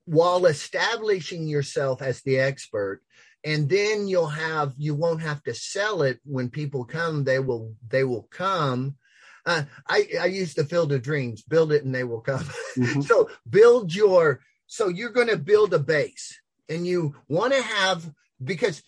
[0.06, 3.02] while establishing yourself as the expert
[3.44, 7.74] and then you'll have you won't have to sell it when people come they will
[7.88, 8.96] they will come
[9.44, 12.44] uh, I, I use the field of dreams build it and they will come
[12.78, 13.02] mm-hmm.
[13.02, 16.41] so build your so you're going to build a base
[16.72, 18.10] and you want to have
[18.44, 18.82] because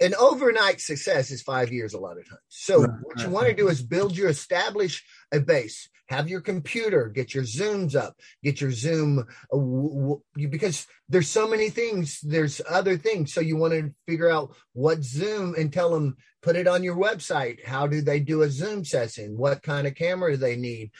[0.00, 2.40] an overnight success is five years a lot of times.
[2.48, 2.90] So right.
[3.02, 5.88] what you want to do is build your establish a base.
[6.08, 11.70] Have your computer, get your zooms up, get your zoom uh, because there's so many
[11.70, 12.20] things.
[12.20, 13.32] There's other things.
[13.32, 16.96] So you want to figure out what zoom and tell them put it on your
[16.96, 17.64] website.
[17.64, 19.38] How do they do a zoom session?
[19.38, 20.90] What kind of camera do they need?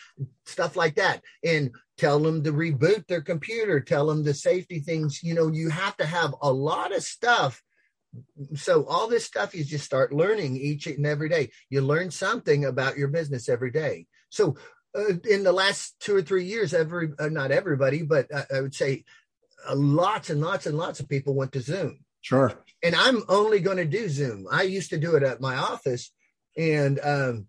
[0.46, 1.20] Stuff like that.
[1.44, 3.80] And tell them to reboot their computer.
[3.80, 5.22] Tell them the safety things.
[5.22, 7.62] You know, you have to have a lot of stuff
[8.54, 11.50] so all this stuff you just start learning each and every day.
[11.70, 14.06] You learn something about your business every day.
[14.30, 14.56] So
[14.96, 18.60] uh, in the last two or three years every uh, not everybody but I, I
[18.60, 19.04] would say
[19.68, 22.00] uh, lots and lots and lots of people went to zoom.
[22.20, 22.52] Sure.
[22.82, 24.46] And i'm only going to do zoom.
[24.50, 26.12] I used to do it at my office
[26.56, 27.48] and um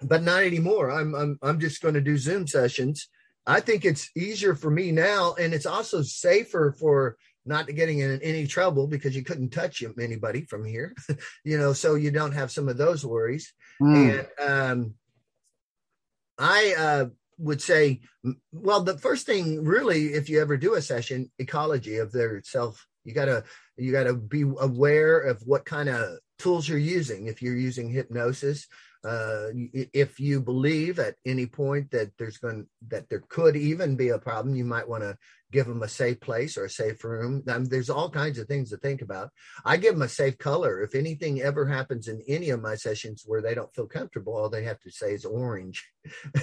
[0.00, 0.90] but not anymore.
[0.90, 3.08] I'm i'm, I'm just going to do zoom sessions.
[3.46, 7.16] I think it's easier for me now and it's also safer for
[7.48, 10.94] not getting in any trouble because you couldn't touch anybody from here,
[11.44, 13.52] you know, so you don't have some of those worries.
[13.80, 14.26] Mm.
[14.38, 14.94] And um,
[16.38, 17.06] I uh,
[17.38, 18.00] would say,
[18.52, 22.86] well, the first thing really, if you ever do a session, ecology of their self,
[23.04, 23.44] you gotta
[23.76, 27.26] you gotta be aware of what kind of tools you're using.
[27.26, 28.66] If you're using hypnosis,
[29.04, 29.48] uh,
[29.92, 34.18] if you believe at any point that there's going that there could even be a
[34.18, 35.16] problem, you might want to
[35.50, 37.42] give them a safe place or a safe room.
[37.48, 39.30] I mean, there's all kinds of things to think about.
[39.64, 40.82] I give them a safe color.
[40.82, 44.50] If anything ever happens in any of my sessions where they don't feel comfortable, all
[44.50, 45.88] they have to say is orange.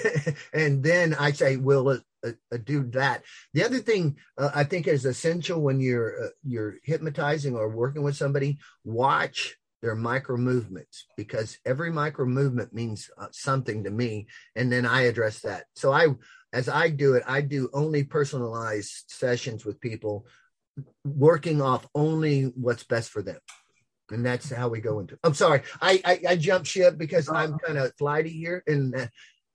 [0.53, 3.23] and then I say, we'll uh, uh, do that.
[3.53, 8.01] The other thing uh, I think is essential when you're uh, you're hypnotizing or working
[8.01, 14.28] with somebody, watch their micro movements because every micro movement means uh, something to me
[14.55, 16.07] and then i address that so i
[16.55, 20.26] as I do it, I do only personalized sessions with people,
[21.03, 23.39] working off only what's best for them.
[24.09, 25.19] And that's how we go into.
[25.23, 29.07] I'm sorry, I I, I jump ship because I'm kind of flighty here, and uh,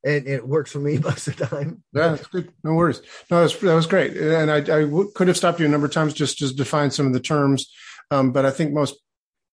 [0.04, 1.82] and it works for me most of the time.
[1.94, 2.52] Yeah, that's good.
[2.64, 3.00] No worries.
[3.30, 4.16] No, that was, that was great.
[4.16, 6.90] And I, I w- could have stopped you a number of times just to define
[6.90, 7.70] some of the terms,
[8.10, 8.96] um, but I think most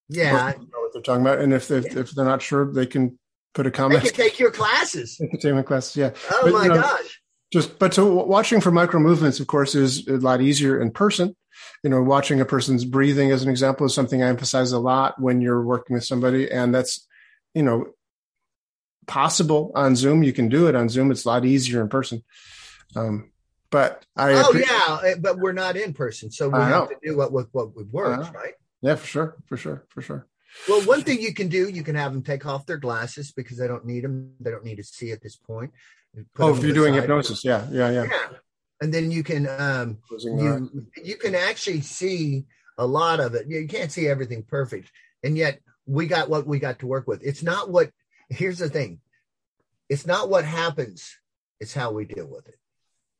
[0.10, 1.39] yeah know what they're talking about.
[1.39, 1.99] And if they, yeah.
[1.99, 3.20] if they're not sure, they can
[3.53, 4.03] put a comment.
[4.03, 5.20] They can take your classes.
[5.22, 6.12] Entertainment classes, yeah.
[6.32, 9.76] Oh but, my you know, gosh just but so watching for micro movements of course
[9.76, 11.36] is a lot easier in person
[11.84, 15.20] you know watching a person's breathing as an example is something i emphasize a lot
[15.20, 17.08] when you're working with somebody and that's
[17.53, 17.86] you know
[19.08, 22.24] possible on zoom you can do it on zoom it's a lot easier in person
[22.95, 23.32] um,
[23.70, 27.16] but i oh yeah eh, but we're not in person so we have to do
[27.16, 30.28] what what, what would work right yeah for sure for sure for sure
[30.67, 33.57] well, one thing you can do, you can have them take off their glasses because
[33.57, 34.34] they don't need them.
[34.39, 35.71] They don't need to see at this point.
[36.39, 37.01] Oh, if you're doing side.
[37.01, 38.28] hypnosis, yeah, yeah, yeah, yeah.
[38.82, 42.45] And then you can um, you you can actually see
[42.78, 43.47] a lot of it.
[43.47, 44.91] You can't see everything perfect,
[45.23, 47.21] and yet we got what we got to work with.
[47.23, 47.91] It's not what.
[48.30, 48.99] Here's the thing.
[49.89, 51.17] It's not what happens.
[51.59, 52.57] It's how we deal with it.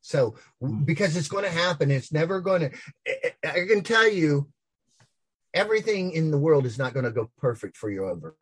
[0.00, 0.84] So hmm.
[0.84, 2.70] because it's going to happen, it's never going to.
[3.44, 4.48] I can tell you,
[5.54, 8.36] everything in the world is not going to go perfect for you ever,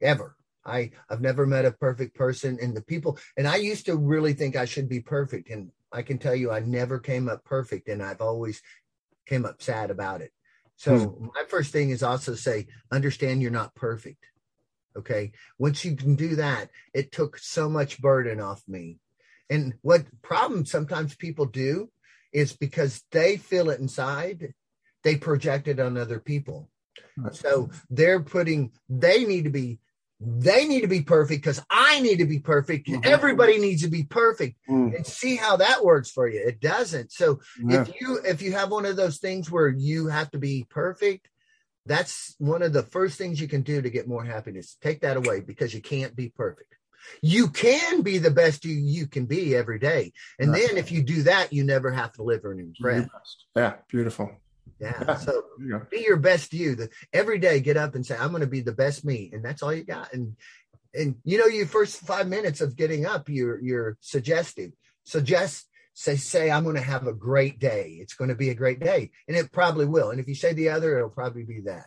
[0.00, 0.36] ever.
[0.64, 4.34] I I've never met a perfect person and the people and I used to really
[4.34, 7.88] think I should be perfect and I can tell you I never came up perfect
[7.88, 8.60] and I've always
[9.26, 10.32] came up sad about it.
[10.76, 11.26] So hmm.
[11.34, 14.26] my first thing is also say understand you're not perfect.
[14.96, 15.32] Okay?
[15.58, 18.98] Once you can do that, it took so much burden off me.
[19.48, 21.90] And what problem sometimes people do
[22.32, 24.54] is because they feel it inside,
[25.04, 26.68] they project it on other people.
[27.16, 27.34] Right.
[27.34, 29.78] So they're putting they need to be
[30.20, 32.88] they need to be perfect because I need to be perfect.
[32.88, 33.02] Mm-hmm.
[33.04, 34.56] Everybody needs to be perfect.
[34.68, 34.96] Mm.
[34.96, 36.42] And see how that works for you.
[36.44, 37.12] It doesn't.
[37.12, 37.82] So yeah.
[37.82, 41.28] if you if you have one of those things where you have to be perfect,
[41.86, 44.76] that's one of the first things you can do to get more happiness.
[44.82, 46.74] Take that away because you can't be perfect.
[47.22, 50.12] You can be the best you, you can be every day.
[50.38, 50.66] And right.
[50.66, 53.08] then if you do that, you never have to live in regret.
[53.56, 54.32] Yeah, beautiful.
[54.80, 55.16] Yeah.
[55.24, 56.76] So you be your best you.
[56.76, 59.44] The, every day, get up and say, "I'm going to be the best me," and
[59.44, 60.12] that's all you got.
[60.12, 60.36] And
[60.94, 64.72] and you know, your first five minutes of getting up, you're you're suggestive.
[65.04, 67.98] Suggest say say I'm going to have a great day.
[68.00, 70.10] It's going to be a great day, and it probably will.
[70.10, 71.86] And if you say the other, it'll probably be that.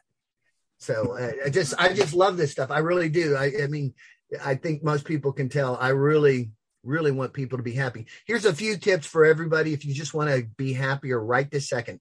[0.80, 2.72] So uh, I just I just love this stuff.
[2.72, 3.36] I really do.
[3.36, 3.94] I, I mean,
[4.44, 5.78] I think most people can tell.
[5.78, 6.52] I really
[6.84, 8.08] really want people to be happy.
[8.26, 11.70] Here's a few tips for everybody if you just want to be happier right this
[11.70, 12.00] second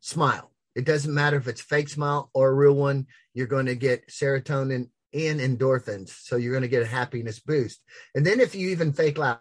[0.00, 0.52] smile.
[0.74, 4.08] It doesn't matter if it's fake smile or a real one, you're going to get
[4.08, 6.10] serotonin and endorphins.
[6.10, 7.82] So you're going to get a happiness boost.
[8.14, 9.40] And then if you even fake laugh,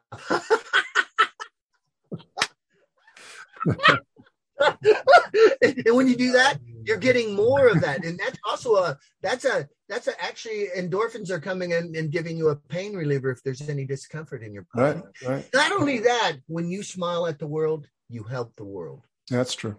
[4.60, 9.46] and when you do that, you're getting more of that, and that's also a that's
[9.46, 13.44] a that's a actually endorphins are coming in and giving you a pain reliever if
[13.44, 15.02] there's any discomfort in your body.
[15.22, 15.50] Right, right.
[15.54, 19.06] Not only that, when you smile at the world, you help the world.
[19.30, 19.76] That's true.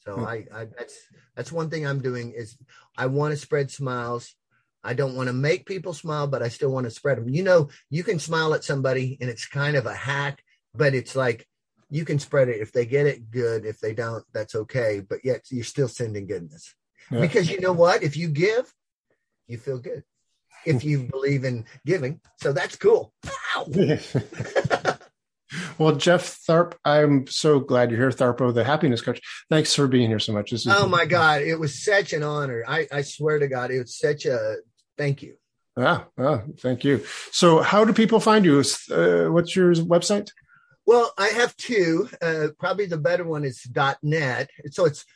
[0.00, 0.24] So hmm.
[0.24, 0.98] I, I that's
[1.36, 2.56] that's one thing I'm doing is
[2.96, 4.34] I want to spread smiles.
[4.82, 7.28] I don't want to make people smile, but I still want to spread them.
[7.28, 10.42] You know, you can smile at somebody and it's kind of a hack,
[10.74, 11.46] but it's like
[11.90, 12.60] you can spread it.
[12.60, 13.66] If they get it, good.
[13.66, 15.02] If they don't, that's okay.
[15.06, 16.74] But yet you're still sending goodness.
[17.10, 17.20] Yeah.
[17.20, 18.02] Because you know what?
[18.02, 18.72] If you give,
[19.48, 20.04] you feel good.
[20.64, 20.88] If hmm.
[20.88, 22.20] you believe in giving.
[22.40, 23.12] So that's cool.
[25.80, 29.18] Well, Jeff Tharp, I'm so glad you're here, Tharpo, the happiness coach.
[29.48, 30.50] Thanks for being here so much.
[30.50, 31.40] This is oh my God.
[31.40, 32.62] It was such an honor.
[32.68, 34.56] I, I swear to God, it was such a
[34.98, 35.36] thank you.
[35.78, 37.02] Ah, ah, thank you.
[37.32, 38.62] So, how do people find you?
[38.90, 40.30] Uh, what's your website?
[40.84, 42.10] Well, I have two.
[42.20, 43.66] Uh, probably the better one is
[44.02, 44.50] .net.
[44.72, 45.06] So it's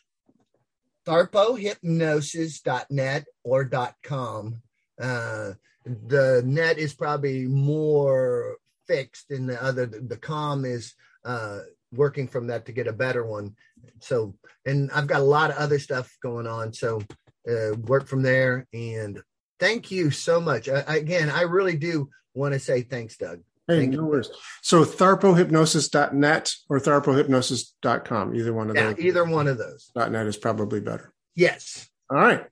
[1.07, 3.71] tharpohypnosis.net or
[4.03, 4.63] .com.
[4.99, 5.53] Uh,
[5.85, 8.57] the net is probably more
[8.87, 11.61] fixed, and the other the com is uh,
[11.93, 13.55] working from that to get a better one.
[14.01, 14.35] So,
[14.67, 16.73] and I've got a lot of other stuff going on.
[16.73, 17.03] So,
[17.49, 18.67] uh, work from there.
[18.73, 19.21] And
[19.61, 20.69] thank you so much.
[20.69, 23.41] I, again, I really do want to say thanks, Doug.
[23.67, 24.07] Hey, Thank no you.
[24.07, 24.29] worries.
[24.61, 28.35] So tharpohypnosis.net or tharpohypnosis.com.
[28.35, 28.99] Either one of Yeah, those.
[28.99, 29.91] either one of those.
[29.97, 31.15] .net is probably better.
[31.35, 31.89] Yes.
[32.11, 32.45] All right.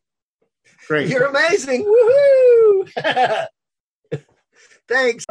[0.89, 1.09] Great.
[1.11, 1.85] You're amazing.
[1.85, 3.47] Woohoo!
[4.89, 5.26] Thanks.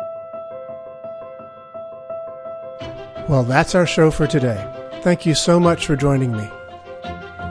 [3.27, 4.65] Well, that's our show for today.
[5.03, 6.49] Thank you so much for joining me.